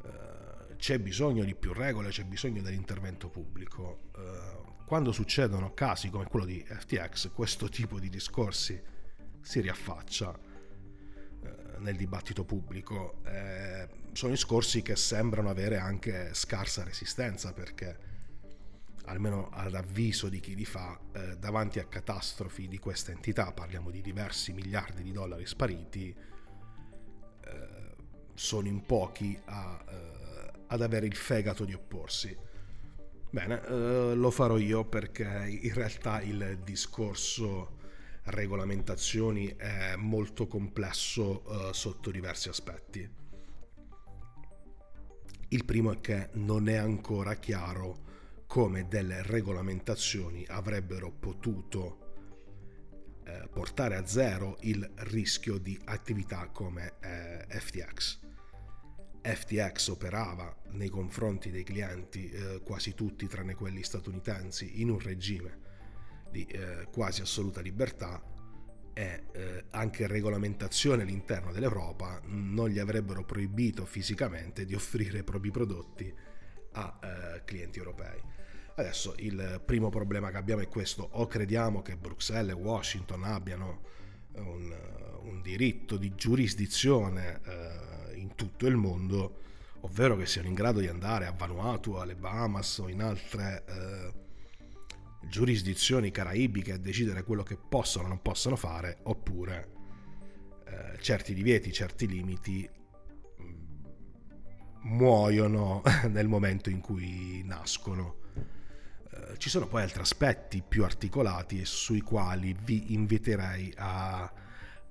Eh, 0.05 0.77
c'è 0.77 1.01
bisogno 1.01 1.43
di 1.43 1.57
più 1.57 1.73
regole, 1.73 2.11
c'è 2.11 2.23
bisogno 2.23 2.63
dell'intervento 2.63 3.29
pubblico. 3.29 4.11
Eh, 4.17 4.71
quando 4.87 5.11
succedono 5.11 5.75
casi 5.75 6.09
come 6.09 6.27
quello 6.27 6.45
di 6.45 6.65
FTX, 6.65 7.33
questo 7.33 7.69
tipo 7.69 7.99
di 7.99 8.09
discorsi 8.09 8.81
si 9.41 9.61
riaffaccia 9.61 10.33
eh, 11.43 11.79
nel 11.79 11.97
dibattito 11.97 12.45
pubblico. 12.45 13.21
sono 14.13 14.31
discorsi 14.31 14.81
che 14.83 14.95
sembrano 14.95 15.51
avere 15.51 15.79
anche 15.79 16.33
scarsa 16.35 16.85
resistenza 16.85 17.53
perché 17.53 18.11
almeno 19.07 19.49
ad 19.51 19.75
avviso 19.75 20.29
di 20.29 20.41
chi 20.41 20.55
li 20.55 20.65
fa, 20.65 20.99
eh, 21.13 21.37
davanti 21.37 21.79
a 21.79 21.85
catastrofi 21.85 22.69
di 22.69 22.79
questa 22.79 23.11
entità, 23.11 23.53
parliamo 23.53 23.91
di 23.91 24.01
diversi 24.01 24.53
miliardi 24.53 25.03
di 25.03 25.13
dollari 25.13 25.47
spariti, 25.47 26.15
eh, 27.45 27.69
sono 28.35 28.69
in 28.69 28.85
pochi 28.85 29.39
a, 29.45 29.85
eh, 29.89 30.51
ad 30.69 30.83
avere 30.83 31.07
il 31.07 31.17
fegato 31.17 31.65
di 31.65 31.75
opporsi. 31.75 32.37
Bene, 33.31 33.65
eh, 33.67 34.15
lo 34.15 34.31
farò 34.31 34.59
io 34.59 34.85
perché 34.85 35.59
in 35.63 35.73
realtà 35.73 36.21
il 36.21 36.61
discorso 36.63 37.79
regolamentazioni 38.25 39.49
è 39.57 39.97
molto 39.97 40.47
complesso 40.47 41.71
eh, 41.71 41.75
sotto 41.75 42.11
diversi 42.11 42.49
aspetti. 42.49 43.21
Il 45.49 45.65
primo 45.65 45.93
è 45.93 46.01
che 46.01 46.31
non 46.35 46.69
è 46.69 46.77
ancora 46.77 47.35
chiaro 47.35 48.11
come 48.53 48.87
delle 48.87 49.23
regolamentazioni 49.23 50.45
avrebbero 50.47 51.11
potuto 51.11 53.23
eh, 53.25 53.49
portare 53.51 53.97
a 53.97 54.05
zero 54.05 54.59
il 54.61 54.87
rischio 54.95 55.57
di 55.57 55.81
attività 55.87 56.49
come 56.49 56.97
eh, 57.01 57.47
FTX. 57.49 58.19
FTX 59.23 59.89
operava 59.89 60.55
nei 60.73 60.91
confronti 60.91 61.51
dei 61.51 61.63
clienti, 61.63 62.29
eh, 62.29 62.61
quasi 62.63 62.93
tutti 62.93 63.27
tranne 63.27 63.55
quelli 63.55 63.83
statunitensi, 63.83 64.83
in 64.83 64.91
un 64.91 64.99
regime 64.99 65.59
di 66.31 66.45
eh, 66.45 66.89
quasi 66.93 67.23
assoluta 67.23 67.63
libertà 67.63 68.21
e 68.93 69.23
eh, 69.33 69.65
anche 69.71 70.07
regolamentazione 70.07 71.05
all'interno 71.05 71.53
dell'Europa 71.53 72.21
non 72.27 72.69
gli 72.69 72.79
avrebbero 72.79 73.25
proibito 73.25 73.87
fisicamente 73.87 74.67
di 74.67 74.75
offrire 74.75 75.21
i 75.21 75.25
propri 75.25 75.51
prodotti 75.51 76.15
a 76.73 76.99
eh, 77.03 77.45
clienti 77.45 77.79
europei. 77.79 78.41
Adesso 78.75 79.15
il 79.19 79.61
primo 79.65 79.91
problema 79.91 80.31
che 80.31 80.39
abbiamo 80.39 80.63
è 80.63 80.69
questo, 80.69 81.07
o 81.13 81.27
crediamo 81.27 81.83
che 81.83 81.97
Bruxelles 81.97 82.57
e 82.57 82.61
Washington 82.61 83.25
abbiano 83.25 83.83
un, 84.35 84.75
un 85.25 85.43
diritto 85.43 85.97
di 85.97 86.15
giurisdizione 86.15 87.41
eh, 87.45 88.17
in 88.19 88.35
tutto 88.35 88.67
il 88.67 88.77
mondo, 88.77 89.41
ovvero 89.81 90.17
che 90.17 90.27
siano 90.27 90.49
in 90.49 90.55
grado 90.55 90.81
di 90.81 90.89
andare 90.89 91.27
a 91.27 91.33
Vanuatu, 91.33 91.93
alle 91.93 92.15
Bahamas 92.15 92.79
o 92.79 92.89
in 92.89 93.03
altre 93.03 93.65
eh, 93.67 94.13
giurisdizioni 95.29 96.11
caraibiche 96.11 96.73
a 96.73 96.79
decidere 96.79 97.25
quello 97.25 97.43
che 97.43 97.57
possono 97.57 98.07
o 98.07 98.09
non 98.09 98.23
possono 98.23 98.57
fare, 98.57 98.99
oppure 99.03 99.73
eh, 100.65 100.99
certi 101.01 101.35
divieti, 101.35 101.73
certi 101.73 102.07
limiti 102.07 102.69
mm, 103.41 103.55
muoiono 104.85 105.83
nel 106.09 106.29
momento 106.29 106.71
in 106.71 106.81
cui 106.81 107.43
nascono. 107.45 108.21
Eh, 109.15 109.39
ci 109.39 109.51
sono 109.51 109.67
poi 109.67 109.83
altri 109.83 110.01
aspetti 110.01 110.63
più 110.67 110.85
articolati 110.85 111.65
sui 111.65 112.01
quali 112.01 112.57
vi 112.65 112.95
inviterei 112.95 113.73
a, 113.77 114.33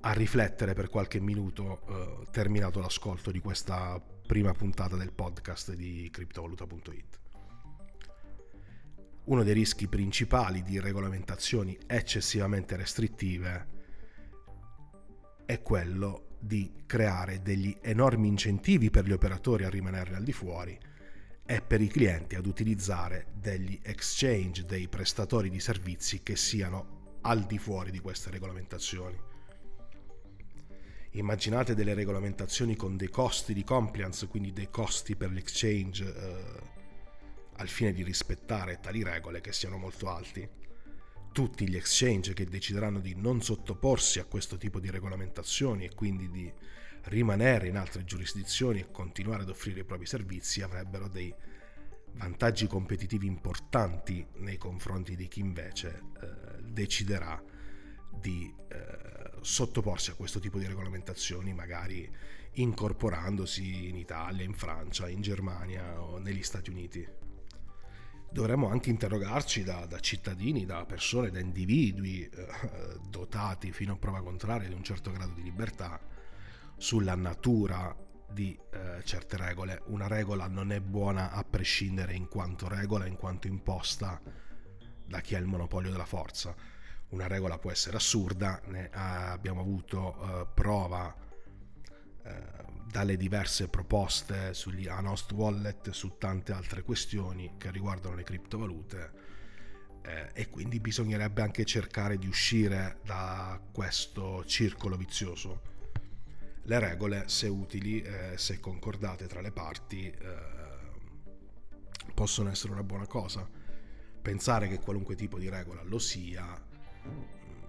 a 0.01 0.11
riflettere 0.13 0.73
per 0.73 0.89
qualche 0.89 1.19
minuto 1.19 1.81
uh, 1.87 2.25
terminato 2.29 2.79
l'ascolto 2.79 3.31
di 3.31 3.39
questa 3.39 3.99
prima 4.27 4.53
puntata 4.53 4.95
del 4.95 5.11
podcast 5.11 5.73
di 5.73 6.07
criptovaluta.it. 6.11 7.19
Uno 9.23 9.43
dei 9.43 9.53
rischi 9.53 9.87
principali 9.87 10.61
di 10.61 10.79
regolamentazioni 10.79 11.77
eccessivamente 11.87 12.75
restrittive 12.75 13.67
è 15.45 15.61
quello 15.61 16.37
di 16.39 16.83
creare 16.85 17.41
degli 17.41 17.75
enormi 17.81 18.27
incentivi 18.27 18.89
per 18.89 19.05
gli 19.05 19.11
operatori 19.11 19.63
a 19.63 19.69
rimanere 19.69 20.15
al 20.15 20.23
di 20.23 20.31
fuori 20.33 20.79
è 21.51 21.61
per 21.61 21.81
i 21.81 21.89
clienti 21.89 22.35
ad 22.35 22.45
utilizzare 22.45 23.25
degli 23.33 23.77
exchange, 23.83 24.63
dei 24.63 24.87
prestatori 24.87 25.49
di 25.49 25.59
servizi 25.59 26.23
che 26.23 26.37
siano 26.37 27.17
al 27.23 27.45
di 27.45 27.57
fuori 27.57 27.91
di 27.91 27.99
queste 27.99 28.29
regolamentazioni. 28.29 29.19
Immaginate 31.11 31.75
delle 31.75 31.93
regolamentazioni 31.93 32.77
con 32.77 32.95
dei 32.95 33.09
costi 33.09 33.53
di 33.53 33.65
compliance, 33.65 34.27
quindi 34.27 34.53
dei 34.53 34.69
costi 34.69 35.17
per 35.17 35.29
l'exchange 35.29 36.05
eh, 36.05 36.61
al 37.57 37.67
fine 37.67 37.91
di 37.91 38.03
rispettare 38.03 38.79
tali 38.79 39.03
regole 39.03 39.41
che 39.41 39.51
siano 39.51 39.77
molto 39.77 40.07
alti. 40.07 40.47
Tutti 41.33 41.67
gli 41.67 41.75
exchange 41.75 42.31
che 42.31 42.45
decideranno 42.45 43.01
di 43.01 43.13
non 43.13 43.41
sottoporsi 43.41 44.19
a 44.19 44.23
questo 44.23 44.55
tipo 44.55 44.79
di 44.79 44.89
regolamentazioni 44.89 45.83
e 45.83 45.93
quindi 45.93 46.29
di 46.29 46.49
rimanere 47.03 47.67
in 47.67 47.77
altre 47.77 48.03
giurisdizioni 48.03 48.79
e 48.79 48.91
continuare 48.91 49.43
ad 49.43 49.49
offrire 49.49 49.81
i 49.81 49.85
propri 49.85 50.05
servizi 50.05 50.61
avrebbero 50.61 51.07
dei 51.07 51.33
vantaggi 52.13 52.67
competitivi 52.67 53.25
importanti 53.25 54.25
nei 54.37 54.57
confronti 54.57 55.15
di 55.15 55.27
chi 55.27 55.39
invece 55.39 56.01
eh, 56.21 56.61
deciderà 56.61 57.41
di 58.11 58.53
eh, 58.67 59.31
sottoporsi 59.41 60.11
a 60.11 60.15
questo 60.15 60.39
tipo 60.39 60.59
di 60.59 60.67
regolamentazioni, 60.67 61.53
magari 61.53 62.09
incorporandosi 62.53 63.87
in 63.87 63.95
Italia, 63.95 64.43
in 64.43 64.53
Francia, 64.53 65.07
in 65.07 65.21
Germania 65.21 66.01
o 66.01 66.17
negli 66.17 66.43
Stati 66.43 66.69
Uniti. 66.69 67.07
Dovremmo 68.29 68.69
anche 68.69 68.89
interrogarci 68.89 69.63
da, 69.63 69.85
da 69.85 69.99
cittadini, 69.99 70.65
da 70.65 70.85
persone, 70.85 71.31
da 71.31 71.39
individui 71.39 72.23
eh, 72.23 72.47
dotati 73.09 73.71
fino 73.71 73.93
a 73.93 73.97
prova 73.97 74.21
contraria 74.21 74.67
di 74.67 74.73
un 74.73 74.83
certo 74.83 75.11
grado 75.11 75.33
di 75.33 75.43
libertà 75.43 75.99
sulla 76.81 77.13
natura 77.13 77.95
di 78.27 78.57
eh, 78.71 79.03
certe 79.03 79.37
regole. 79.37 79.83
Una 79.85 80.07
regola 80.07 80.47
non 80.47 80.71
è 80.71 80.81
buona 80.81 81.29
a 81.29 81.43
prescindere 81.43 82.15
in 82.15 82.27
quanto 82.27 82.67
regola, 82.67 83.05
in 83.05 83.17
quanto 83.17 83.45
imposta 83.45 84.19
da 85.05 85.19
chi 85.21 85.35
ha 85.35 85.37
il 85.37 85.45
monopolio 85.45 85.91
della 85.91 86.07
forza. 86.07 86.55
Una 87.09 87.27
regola 87.27 87.59
può 87.59 87.69
essere 87.69 87.97
assurda, 87.97 88.59
ne 88.65 88.89
abbiamo 88.91 89.61
avuto 89.61 90.41
eh, 90.41 90.47
prova 90.51 91.15
eh, 92.23 92.43
dalle 92.89 93.15
diverse 93.15 93.67
proposte 93.67 94.55
sugli 94.55 94.87
Anost 94.87 95.31
Wallet, 95.33 95.91
su 95.91 96.17
tante 96.17 96.51
altre 96.51 96.81
questioni 96.81 97.57
che 97.57 97.69
riguardano 97.69 98.15
le 98.15 98.23
criptovalute 98.23 99.11
eh, 100.01 100.29
e 100.33 100.49
quindi 100.49 100.79
bisognerebbe 100.79 101.43
anche 101.43 101.63
cercare 101.63 102.17
di 102.17 102.27
uscire 102.27 102.97
da 103.03 103.61
questo 103.71 104.43
circolo 104.45 104.97
vizioso. 104.97 105.69
Le 106.63 106.79
regole, 106.79 107.27
se 107.27 107.47
utili, 107.47 108.01
eh, 108.01 108.37
se 108.37 108.59
concordate 108.59 109.27
tra 109.27 109.41
le 109.41 109.51
parti, 109.51 110.07
eh, 110.07 110.15
possono 112.13 112.49
essere 112.49 112.73
una 112.73 112.83
buona 112.83 113.07
cosa. 113.07 113.47
Pensare 114.21 114.67
che 114.67 114.79
qualunque 114.79 115.15
tipo 115.15 115.39
di 115.39 115.49
regola 115.49 115.81
lo 115.83 115.97
sia 115.97 116.69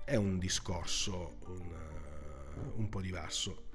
è 0.05 0.17
un 0.17 0.39
discorso 0.39 1.39
un, 1.47 1.75
un 2.75 2.89
po' 2.89 3.01
diverso 3.01 3.71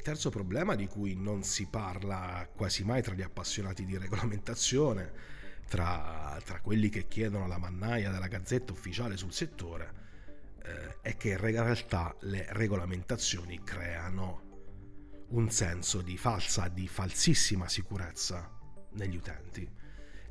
il 0.00 0.02
terzo 0.02 0.30
problema 0.30 0.76
di 0.76 0.86
cui 0.86 1.14
non 1.14 1.42
si 1.42 1.66
parla 1.66 2.48
quasi 2.54 2.84
mai 2.84 3.02
tra 3.02 3.14
gli 3.14 3.20
appassionati 3.20 3.84
di 3.84 3.98
regolamentazione, 3.98 5.12
tra, 5.68 6.40
tra 6.42 6.60
quelli 6.60 6.88
che 6.88 7.06
chiedono 7.06 7.46
la 7.46 7.58
mannaia 7.58 8.10
della 8.10 8.26
gazzetta 8.26 8.72
ufficiale 8.72 9.18
sul 9.18 9.32
settore, 9.32 9.99
eh, 10.62 11.00
è 11.00 11.16
che 11.16 11.30
in 11.30 11.38
realtà 11.38 12.14
le 12.20 12.46
regolamentazioni 12.50 13.62
creano 13.62 14.48
un 15.28 15.50
senso 15.50 16.02
di 16.02 16.16
falsa, 16.16 16.68
di 16.68 16.88
falsissima 16.88 17.68
sicurezza 17.68 18.58
negli 18.92 19.16
utenti. 19.16 19.68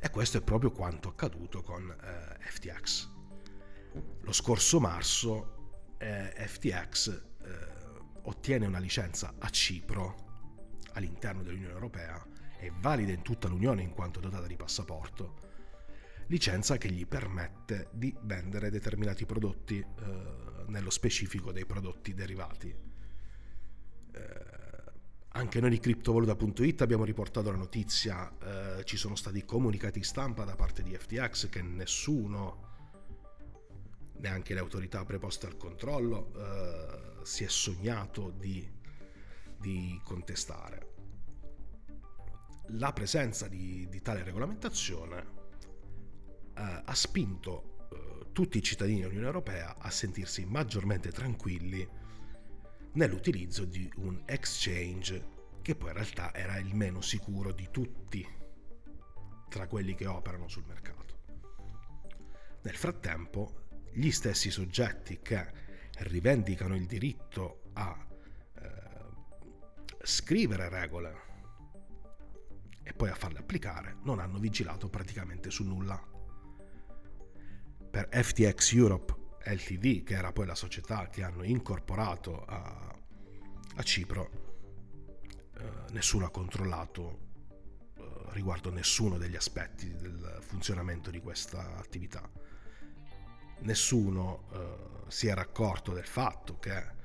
E 0.01 0.09
questo 0.09 0.37
è 0.37 0.41
proprio 0.41 0.71
quanto 0.71 1.09
accaduto 1.09 1.61
con 1.61 1.89
eh, 1.89 2.37
FTX. 2.39 3.09
Lo 4.21 4.31
scorso 4.31 4.79
marzo 4.79 5.93
eh, 5.97 6.33
FTX 6.35 7.27
ottiene 8.29 8.67
una 8.67 8.79
licenza 8.79 9.33
a 9.37 9.49
Cipro 9.49 10.27
all'interno 10.93 11.41
dell'Unione 11.43 11.73
Europea 11.73 12.23
e 12.59 12.71
valida 12.79 13.11
in 13.11 13.21
tutta 13.21 13.47
l'Unione 13.47 13.81
in 13.81 13.91
quanto 13.91 14.19
dotata 14.19 14.45
di 14.45 14.55
passaporto, 14.55 15.48
licenza 16.29 16.77
che 16.77 16.89
gli 16.89 17.05
permette 17.07 17.89
di 17.91 18.15
vendere 18.21 18.69
determinati 18.69 19.25
prodotti, 19.25 19.79
eh, 19.79 20.63
nello 20.67 20.89
specifico 20.89 21.51
dei 21.51 21.65
prodotti 21.65 22.13
derivati. 22.13 22.75
Eh, 24.11 24.57
anche 25.29 25.59
noi 25.59 25.71
di 25.71 25.79
criptovaluta.it 25.79 26.81
abbiamo 26.81 27.03
riportato 27.03 27.49
la 27.49 27.57
notizia, 27.57 28.77
eh, 28.77 28.83
ci 28.85 28.97
sono 28.97 29.15
stati 29.15 29.43
comunicati 29.43 30.03
stampa 30.03 30.43
da 30.43 30.55
parte 30.55 30.83
di 30.83 30.95
FTX 30.95 31.49
che 31.49 31.61
nessuno, 31.61 32.67
neanche 34.17 34.53
le 34.53 34.59
autorità 34.59 35.03
preposte 35.05 35.47
al 35.47 35.57
controllo, 35.57 36.31
eh, 36.35 37.25
si 37.25 37.43
è 37.43 37.47
sognato 37.47 38.29
di, 38.29 38.67
di 39.57 39.99
contestare. 40.03 40.87
La 42.73 42.93
presenza 42.93 43.47
di, 43.47 43.87
di 43.89 44.01
tale 44.01 44.23
regolamentazione 44.23 45.38
eh, 46.59 46.81
ha 46.85 46.95
spinto 46.95 47.87
eh, 47.91 48.31
tutti 48.33 48.57
i 48.57 48.61
cittadini 48.61 48.99
dell'Unione 48.99 49.27
Europea 49.27 49.77
a 49.77 49.89
sentirsi 49.89 50.45
maggiormente 50.45 51.11
tranquilli 51.11 51.87
nell'utilizzo 52.93 53.63
di 53.63 53.89
un 53.97 54.21
exchange 54.25 55.37
che 55.61 55.75
poi 55.75 55.89
in 55.89 55.95
realtà 55.95 56.33
era 56.33 56.57
il 56.57 56.75
meno 56.75 56.99
sicuro 57.01 57.53
di 57.53 57.69
tutti 57.71 58.27
tra 59.47 59.67
quelli 59.67 59.95
che 59.95 60.05
operano 60.05 60.47
sul 60.47 60.65
mercato. 60.67 61.17
Nel 62.61 62.75
frattempo, 62.75 63.67
gli 63.93 64.11
stessi 64.11 64.51
soggetti 64.51 65.19
che 65.21 65.51
rivendicano 65.99 66.75
il 66.75 66.85
diritto 66.85 67.61
a 67.73 68.07
eh, 68.55 68.71
scrivere 70.03 70.69
regole 70.69 71.27
e 72.83 72.93
poi 72.93 73.09
a 73.09 73.15
farle 73.15 73.39
applicare, 73.39 73.97
non 74.03 74.19
hanno 74.19 74.39
vigilato 74.39 74.89
praticamente 74.89 75.49
su 75.49 75.63
nulla. 75.63 76.08
Per 77.89 78.07
FTX 78.11 78.73
Europe 78.73 79.15
LTD, 79.43 80.03
che 80.03 80.13
era 80.13 80.31
poi 80.31 80.45
la 80.45 80.55
società 80.55 81.07
che 81.09 81.23
hanno 81.23 81.43
incorporato 81.43 82.45
a, 82.45 82.95
a 83.75 83.83
Cipro, 83.83 84.29
eh, 85.57 85.91
nessuno 85.91 86.25
ha 86.25 86.29
controllato 86.29 87.27
eh, 87.97 88.03
riguardo 88.31 88.69
nessuno 88.69 89.17
degli 89.17 89.35
aspetti 89.35 89.91
del 89.95 90.37
funzionamento 90.41 91.09
di 91.09 91.19
questa 91.19 91.77
attività. 91.77 92.29
Nessuno 93.61 94.47
eh, 94.53 95.11
si 95.11 95.27
era 95.27 95.41
accorto 95.41 95.91
del 95.91 96.05
fatto 96.05 96.59
che 96.59 96.97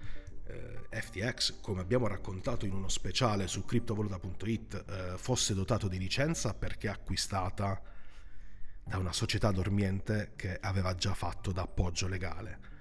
eh, 0.47 0.87
FTX, 0.91 1.61
come 1.61 1.81
abbiamo 1.81 2.07
raccontato 2.07 2.67
in 2.67 2.75
uno 2.75 2.89
speciale 2.89 3.47
su 3.47 3.65
criptovaluta.it, 3.65 4.85
eh, 4.87 5.19
fosse 5.19 5.55
dotato 5.55 5.89
di 5.89 5.99
licenza 5.99 6.53
perché 6.53 6.89
acquistata 6.89 7.81
da 8.85 8.99
una 8.99 9.13
società 9.13 9.51
dormiente 9.51 10.33
che 10.37 10.59
aveva 10.61 10.95
già 10.95 11.15
fatto 11.15 11.53
da 11.53 11.63
appoggio 11.63 12.07
legale 12.07 12.73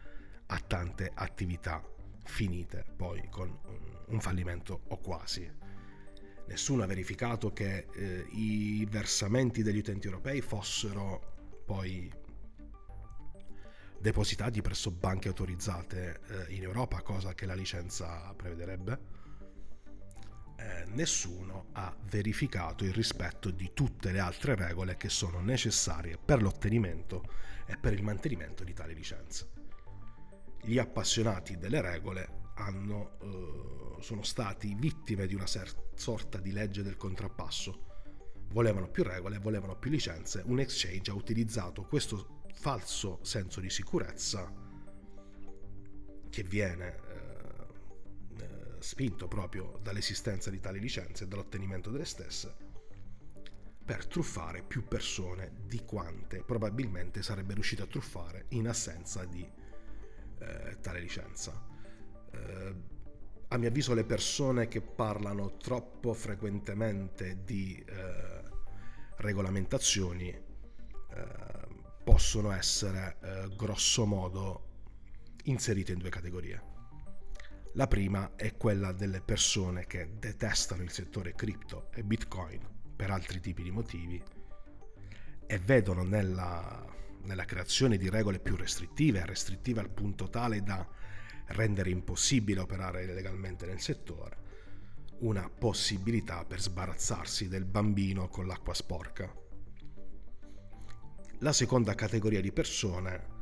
a 0.47 0.59
tante 0.59 1.09
attività 1.13 1.81
finite 2.25 2.85
poi 2.95 3.27
con 3.29 3.57
un 4.07 4.19
fallimento 4.19 4.81
o 4.87 4.97
quasi. 4.97 5.49
Nessuno 6.45 6.83
ha 6.83 6.87
verificato 6.87 7.51
che 7.51 7.87
eh, 7.93 8.25
i 8.31 8.85
versamenti 8.89 9.63
degli 9.63 9.77
utenti 9.77 10.07
europei 10.07 10.41
fossero 10.41 11.61
poi 11.65 12.11
depositati 13.99 14.61
presso 14.61 14.91
banche 14.91 15.29
autorizzate 15.29 16.19
eh, 16.27 16.53
in 16.53 16.63
Europa, 16.63 17.01
cosa 17.01 17.33
che 17.33 17.45
la 17.45 17.53
licenza 17.53 18.33
prevederebbe, 18.35 19.22
eh, 20.63 20.85
nessuno 20.93 21.65
ha 21.73 21.93
verificato 22.09 22.85
il 22.85 22.93
rispetto 22.93 23.51
di 23.51 23.71
tutte 23.73 24.11
le 24.11 24.19
altre 24.19 24.55
regole 24.55 24.95
che 24.95 25.09
sono 25.09 25.41
necessarie 25.41 26.17
per 26.17 26.41
l'ottenimento 26.41 27.23
e 27.65 27.77
per 27.77 27.91
il 27.91 28.01
mantenimento 28.01 28.63
di 28.63 28.73
tali 28.73 28.93
licenze. 28.93 29.49
Gli 30.61 30.77
appassionati 30.77 31.57
delle 31.57 31.81
regole 31.81 32.51
hanno, 32.55 33.17
eh, 33.21 34.01
sono 34.01 34.23
stati 34.23 34.73
vittime 34.75 35.27
di 35.27 35.35
una 35.35 35.47
sorta 35.95 36.39
di 36.39 36.53
legge 36.53 36.81
del 36.81 36.95
contrappasso. 36.95 37.91
Volevano 38.51 38.87
più 38.87 39.03
regole, 39.03 39.39
volevano 39.39 39.75
più 39.75 39.91
licenze, 39.91 40.43
un 40.45 40.59
exchange 40.59 41.11
ha 41.11 41.15
utilizzato 41.15 41.83
questo 41.83 42.43
falso 42.53 43.19
senso 43.23 43.59
di 43.59 43.69
sicurezza 43.69 44.49
che 46.29 46.43
viene 46.43 46.99
spinto 48.83 49.29
proprio 49.29 49.79
dall'esistenza 49.81 50.49
di 50.49 50.59
tali 50.59 50.79
licenze 50.79 51.23
e 51.23 51.27
dall'ottenimento 51.27 51.89
delle 51.89 52.03
stesse 52.03 52.53
per 53.85 54.05
truffare 54.07 54.61
più 54.61 54.85
persone 54.87 55.53
di 55.65 55.83
quante 55.85 56.43
probabilmente 56.43 57.23
sarebbe 57.23 57.53
riuscito 57.53 57.83
a 57.83 57.87
truffare 57.87 58.45
in 58.49 58.67
assenza 58.67 59.23
di 59.25 59.49
eh, 60.39 60.77
tale 60.81 60.99
licenza. 60.99 61.65
Eh, 62.31 62.75
a 63.47 63.57
mio 63.57 63.67
avviso 63.67 63.93
le 63.93 64.03
persone 64.03 64.67
che 64.67 64.81
parlano 64.81 65.55
troppo 65.57 66.13
frequentemente 66.13 67.43
di 67.43 67.81
eh, 67.87 68.43
regolamentazioni 69.17 70.27
eh, 70.27 70.41
possono 72.03 72.51
essere 72.51 73.17
eh, 73.21 73.55
grosso 73.55 74.05
modo 74.05 74.67
inserite 75.43 75.93
in 75.93 75.99
due 75.99 76.09
categorie. 76.09 76.72
La 77.75 77.87
prima 77.87 78.35
è 78.35 78.55
quella 78.55 78.91
delle 78.91 79.21
persone 79.21 79.87
che 79.87 80.11
detestano 80.19 80.83
il 80.83 80.91
settore 80.91 81.33
cripto 81.33 81.89
e 81.91 82.03
bitcoin 82.03 82.61
per 82.95 83.09
altri 83.09 83.39
tipi 83.39 83.63
di 83.63 83.71
motivi 83.71 84.21
e 85.47 85.57
vedono 85.57 86.03
nella, 86.03 86.85
nella 87.23 87.45
creazione 87.45 87.97
di 87.97 88.09
regole 88.09 88.37
più 88.37 88.55
restrittive, 88.55 89.25
restrittive 89.25 89.79
al 89.79 89.89
punto 89.89 90.29
tale 90.29 90.61
da 90.61 90.87
rendere 91.47 91.89
impossibile 91.89 92.59
operare 92.59 93.11
legalmente 93.11 93.65
nel 93.65 93.81
settore, 93.81 94.37
una 95.21 95.49
possibilità 95.49 96.45
per 96.45 96.61
sbarazzarsi 96.61 97.47
del 97.47 97.65
bambino 97.65 98.27
con 98.27 98.45
l'acqua 98.45 98.75
sporca. 98.75 99.33
La 101.39 101.53
seconda 101.53 101.95
categoria 101.95 102.39
di 102.39 102.51
persone 102.51 103.32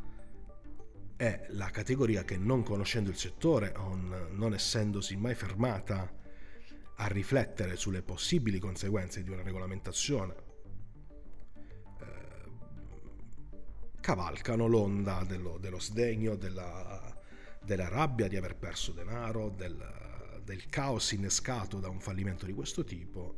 è 1.22 1.46
la 1.50 1.70
categoria 1.70 2.24
che 2.24 2.36
non 2.36 2.64
conoscendo 2.64 3.12
il 3.12 3.16
settore 3.16 3.74
o 3.78 3.94
non 3.96 4.56
essendosi 4.56 5.16
mai 5.16 5.36
fermata 5.36 6.12
a 6.96 7.06
riflettere 7.06 7.76
sulle 7.76 8.02
possibili 8.02 8.58
conseguenze 8.58 9.22
di 9.22 9.30
una 9.30 9.44
regolamentazione, 9.44 10.34
eh, 12.00 12.50
cavalcano 14.00 14.66
l'onda 14.66 15.24
dello, 15.24 15.60
dello 15.60 15.78
sdegno, 15.78 16.36
della, 16.36 17.16
della, 17.62 17.88
rabbia 17.88 18.28
di 18.28 18.36
aver 18.36 18.56
perso 18.56 18.92
denaro, 18.92 19.50
del, 19.50 20.42
del, 20.44 20.66
caos 20.70 21.12
innescato 21.12 21.78
da 21.78 21.88
un 21.88 22.00
fallimento 22.00 22.48
di 22.48 22.54
questo 22.54 22.84
tipo, 22.84 23.36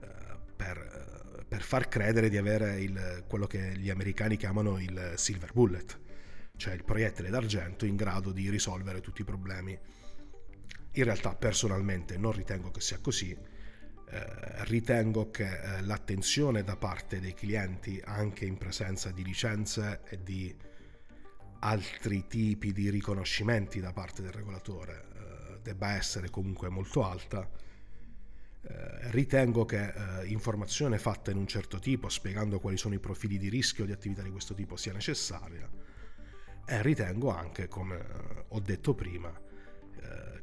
eh, 0.00 0.08
per, 0.56 1.44
per, 1.46 1.60
far 1.60 1.88
credere 1.88 2.30
di 2.30 2.38
avere 2.38 2.80
il, 2.80 3.24
quello 3.28 3.46
che 3.46 3.76
gli 3.76 3.90
americani 3.90 4.38
chiamano 4.38 4.80
il 4.80 5.12
silver 5.16 5.52
bullet, 5.52 6.08
cioè 6.60 6.74
il 6.74 6.84
proiettile 6.84 7.30
d'argento 7.30 7.86
in 7.86 7.96
grado 7.96 8.30
di 8.30 8.50
risolvere 8.50 9.00
tutti 9.00 9.22
i 9.22 9.24
problemi 9.24 9.78
in 10.92 11.04
realtà 11.04 11.34
personalmente 11.34 12.16
non 12.16 12.32
ritengo 12.32 12.70
che 12.70 12.80
sia 12.80 12.98
così, 12.98 13.30
eh, 13.32 14.64
ritengo 14.64 15.30
che 15.30 15.46
eh, 15.46 15.82
l'attenzione 15.82 16.64
da 16.64 16.76
parte 16.76 17.20
dei 17.20 17.34
clienti 17.34 18.00
anche 18.04 18.44
in 18.44 18.58
presenza 18.58 19.10
di 19.10 19.22
licenze 19.22 20.00
e 20.04 20.22
di 20.22 20.54
altri 21.60 22.26
tipi 22.26 22.72
di 22.72 22.90
riconoscimenti 22.90 23.80
da 23.80 23.92
parte 23.92 24.22
del 24.22 24.32
regolatore 24.32 25.04
eh, 25.14 25.58
debba 25.62 25.92
essere 25.92 26.30
comunque 26.30 26.68
molto 26.68 27.04
alta. 27.04 27.48
Eh, 28.62 29.10
ritengo 29.12 29.64
che 29.64 29.92
eh, 29.92 30.26
informazione 30.26 30.98
fatta 30.98 31.30
in 31.30 31.36
un 31.36 31.46
certo 31.46 31.78
tipo, 31.78 32.08
spiegando 32.08 32.58
quali 32.58 32.76
sono 32.76 32.94
i 32.94 32.98
profili 32.98 33.38
di 33.38 33.48
rischio 33.48 33.84
di 33.84 33.92
attività 33.92 34.22
di 34.22 34.30
questo 34.30 34.54
tipo, 34.54 34.76
sia 34.76 34.92
necessaria. 34.92 35.68
E 36.72 36.82
ritengo 36.82 37.30
anche, 37.30 37.66
come 37.66 37.96
eh, 37.98 38.44
ho 38.46 38.60
detto 38.60 38.94
prima, 38.94 39.48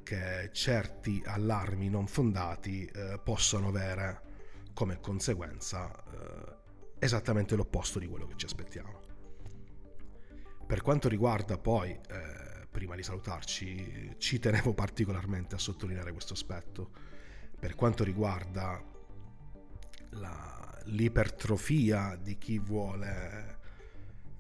che 0.07 0.49
certi 0.53 1.21
allarmi 1.25 1.89
non 1.89 2.07
fondati 2.07 2.85
eh, 2.85 3.19
possono 3.21 3.67
avere 3.67 4.21
come 4.73 5.01
conseguenza 5.01 5.91
eh, 5.93 6.55
esattamente 6.99 7.57
l'opposto 7.57 7.99
di 7.99 8.07
quello 8.07 8.25
che 8.25 8.35
ci 8.37 8.45
aspettiamo. 8.45 9.01
Per 10.65 10.81
quanto 10.81 11.09
riguarda 11.09 11.57
poi, 11.57 11.91
eh, 11.91 12.67
prima 12.71 12.95
di 12.95 13.03
salutarci, 13.03 14.15
ci 14.17 14.39
tenevo 14.39 14.73
particolarmente 14.73 15.55
a 15.55 15.59
sottolineare 15.59 16.13
questo 16.13 16.31
aspetto, 16.31 16.91
per 17.59 17.75
quanto 17.75 18.05
riguarda 18.05 18.81
la, 20.11 20.81
l'ipertrofia 20.85 22.15
di 22.15 22.37
chi 22.37 22.59
vuole 22.59 23.59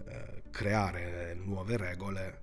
eh, 0.05 0.36
creare 0.57 1.35
nuove 1.35 1.77
regole, 1.77 2.39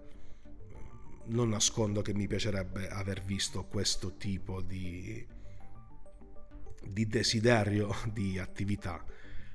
non 1.24 1.48
nascondo 1.48 2.00
che 2.00 2.14
mi 2.14 2.28
piacerebbe 2.28 2.86
aver 2.86 3.20
visto 3.24 3.64
questo 3.64 4.14
tipo 4.14 4.62
di, 4.62 5.26
di 6.80 7.06
desiderio 7.08 7.92
di 8.12 8.38
attività 8.38 9.04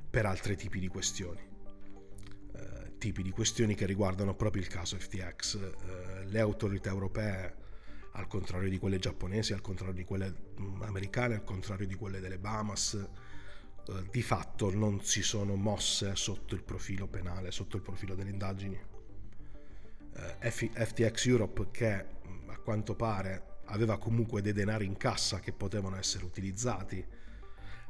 per 0.10 0.26
altri 0.26 0.58
tipi 0.58 0.80
di 0.82 0.89
questioni. 0.89 1.39
Eh, 1.39 2.98
tipi 2.98 3.24
di 3.24 3.30
questioni 3.30 3.76
che 3.76 3.86
riguardano 3.86 4.36
proprio 4.36 4.62
il 4.62 4.67
caso 4.67 4.98
FTX. 5.00 5.56
Eh, 5.56 6.26
le 6.26 6.39
autorità 6.41 6.89
europee, 6.89 7.56
al 8.12 8.28
contrario 8.28 8.67
di 8.67 8.78
quelle 8.78 9.00
giapponesi, 9.00 9.54
al 9.54 9.62
contrario 9.62 9.95
di 9.95 10.04
quelle 10.04 10.36
mm, 10.60 10.82
americane, 10.82 11.36
al 11.36 11.45
contrario 11.45 11.88
di 11.88 11.95
quelle 11.95 12.19
delle 12.19 12.39
Bahamas, 12.39 13.08
eh, 13.89 14.08
di 14.12 14.21
fatto 14.21 14.73
non 14.73 15.04
si 15.04 15.23
sono 15.23 15.56
mosse 15.56 16.15
sotto 16.15 16.54
il 16.54 16.63
profilo 16.63 17.08
penale, 17.08 17.52
sotto 17.52 17.75
il 17.75 17.82
profilo 17.82 18.13
delle 18.13 18.30
indagini 18.30 18.80
eh, 20.39 20.52
FTX 20.52 21.25
Europe 21.28 21.67
che 21.71 22.06
a 22.47 22.58
quanto 22.58 22.95
pare 22.95 23.58
aveva 23.65 23.97
comunque 23.97 24.41
dei 24.41 24.54
denari 24.54 24.86
in 24.86 24.97
cassa 24.97 25.39
che 25.39 25.54
potevano 25.54 25.97
essere 25.97 26.25
utilizzati 26.25 27.04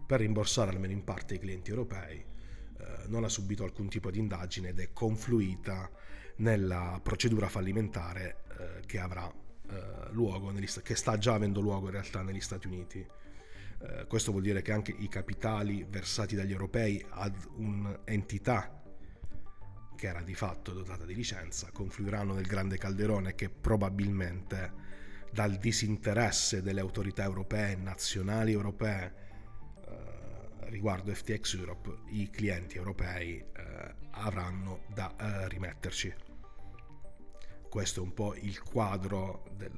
per 0.06 0.20
rimborsare 0.20 0.72
almeno 0.72 0.94
in 0.94 1.04
parte 1.04 1.36
i 1.36 1.40
clienti 1.40 1.70
europei, 1.70 2.18
eh, 2.18 2.86
non 3.08 3.24
ha 3.24 3.30
subito 3.30 3.64
alcun 3.64 3.90
tipo 3.90 4.10
di 4.10 4.20
indagine 4.20 4.70
ed 4.70 4.80
è 4.80 4.92
confluita 4.92 5.90
nella 6.38 7.00
procedura 7.04 7.50
fallimentare 7.50 8.44
che 8.86 9.00
avrà 9.00 9.32
luogo, 10.12 10.52
negli, 10.52 10.68
che 10.84 10.96
sta 10.96 11.18
già 11.18 11.34
avendo 11.34 11.62
luogo 11.62 11.86
in 11.86 11.92
realtà 11.94 12.22
negli 12.22 12.42
Stati 12.42 12.68
Uniti. 12.68 13.06
Eh, 13.82 14.06
questo 14.08 14.32
vuol 14.32 14.44
dire 14.44 14.62
che 14.62 14.72
anche 14.72 14.94
i 14.98 15.08
capitali 15.08 15.86
versati 15.88 16.36
dagli 16.36 16.52
europei 16.52 17.04
ad 17.10 17.36
un'entità 17.56 18.80
che 19.96 20.08
era 20.08 20.22
di 20.22 20.34
fatto 20.34 20.72
dotata 20.72 21.04
di 21.04 21.14
licenza, 21.14 21.72
confluiranno 21.74 22.34
nel 22.34 22.48
grande 22.48 22.78
calderone 22.78 23.36
che 23.36 23.50
probabilmente 23.50 24.72
dal 25.32 25.58
disinteresse 25.58 26.62
delle 26.62 26.80
autorità 26.80 27.24
europee 27.24 27.76
nazionali 27.76 28.54
europee 28.54 29.14
eh, 29.86 30.70
riguardo 30.70 31.14
FTX 31.14 31.56
Europe, 31.56 31.98
i 32.12 32.30
clienti 32.30 32.78
europei 32.78 33.40
eh, 33.40 33.96
avranno 34.12 34.84
da 34.88 35.14
eh, 35.18 35.50
rimetterci. 35.50 36.14
Questo 37.70 38.00
è 38.00 38.04
un 38.04 38.14
po' 38.14 38.36
il 38.36 38.62
quadro 38.64 39.44
del, 39.56 39.72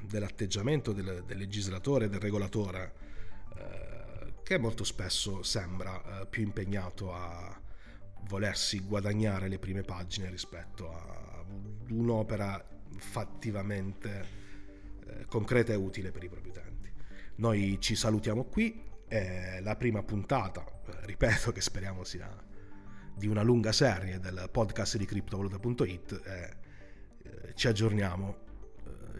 dell'atteggiamento 0.00 0.92
del, 0.92 1.22
del, 1.26 1.36
legislatore, 1.38 2.08
del 2.08 2.18
regolatore, 2.18 3.03
che 4.44 4.58
molto 4.58 4.84
spesso 4.84 5.42
sembra 5.42 6.20
eh, 6.20 6.26
più 6.26 6.42
impegnato 6.42 7.14
a 7.14 7.58
volersi 8.28 8.80
guadagnare 8.80 9.48
le 9.48 9.58
prime 9.58 9.82
pagine 9.82 10.28
rispetto 10.28 10.92
a 10.92 11.42
un'opera 11.88 12.62
fattivamente 12.96 14.26
eh, 15.06 15.24
concreta 15.26 15.72
e 15.72 15.76
utile 15.76 16.10
per 16.10 16.22
i 16.24 16.28
propri 16.28 16.50
utenti. 16.50 16.92
Noi 17.36 17.78
ci 17.80 17.96
salutiamo 17.96 18.44
qui, 18.44 18.82
è 19.08 19.60
la 19.60 19.76
prima 19.76 20.02
puntata, 20.02 20.64
eh, 20.64 21.06
ripeto 21.06 21.50
che 21.50 21.62
speriamo 21.62 22.04
sia 22.04 22.30
di 23.14 23.26
una 23.26 23.42
lunga 23.42 23.72
serie 23.72 24.20
del 24.20 24.48
podcast 24.50 24.98
di 24.98 25.06
criptovaluta.it 25.06 26.20
eh, 26.24 27.52
ci 27.54 27.68
aggiorniamo 27.68 28.36
eh, 28.36 28.43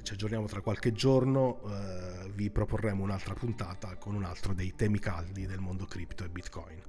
ci 0.04 0.12
aggiorniamo 0.12 0.46
tra 0.46 0.60
qualche 0.60 0.92
giorno, 0.92 1.62
eh, 1.66 2.30
vi 2.34 2.50
proporremo 2.50 3.02
un'altra 3.02 3.32
puntata 3.32 3.96
con 3.96 4.14
un 4.14 4.24
altro 4.24 4.52
dei 4.52 4.74
temi 4.76 4.98
caldi 4.98 5.46
del 5.46 5.60
mondo 5.60 5.86
cripto 5.86 6.24
e 6.24 6.28
bitcoin. 6.28 6.82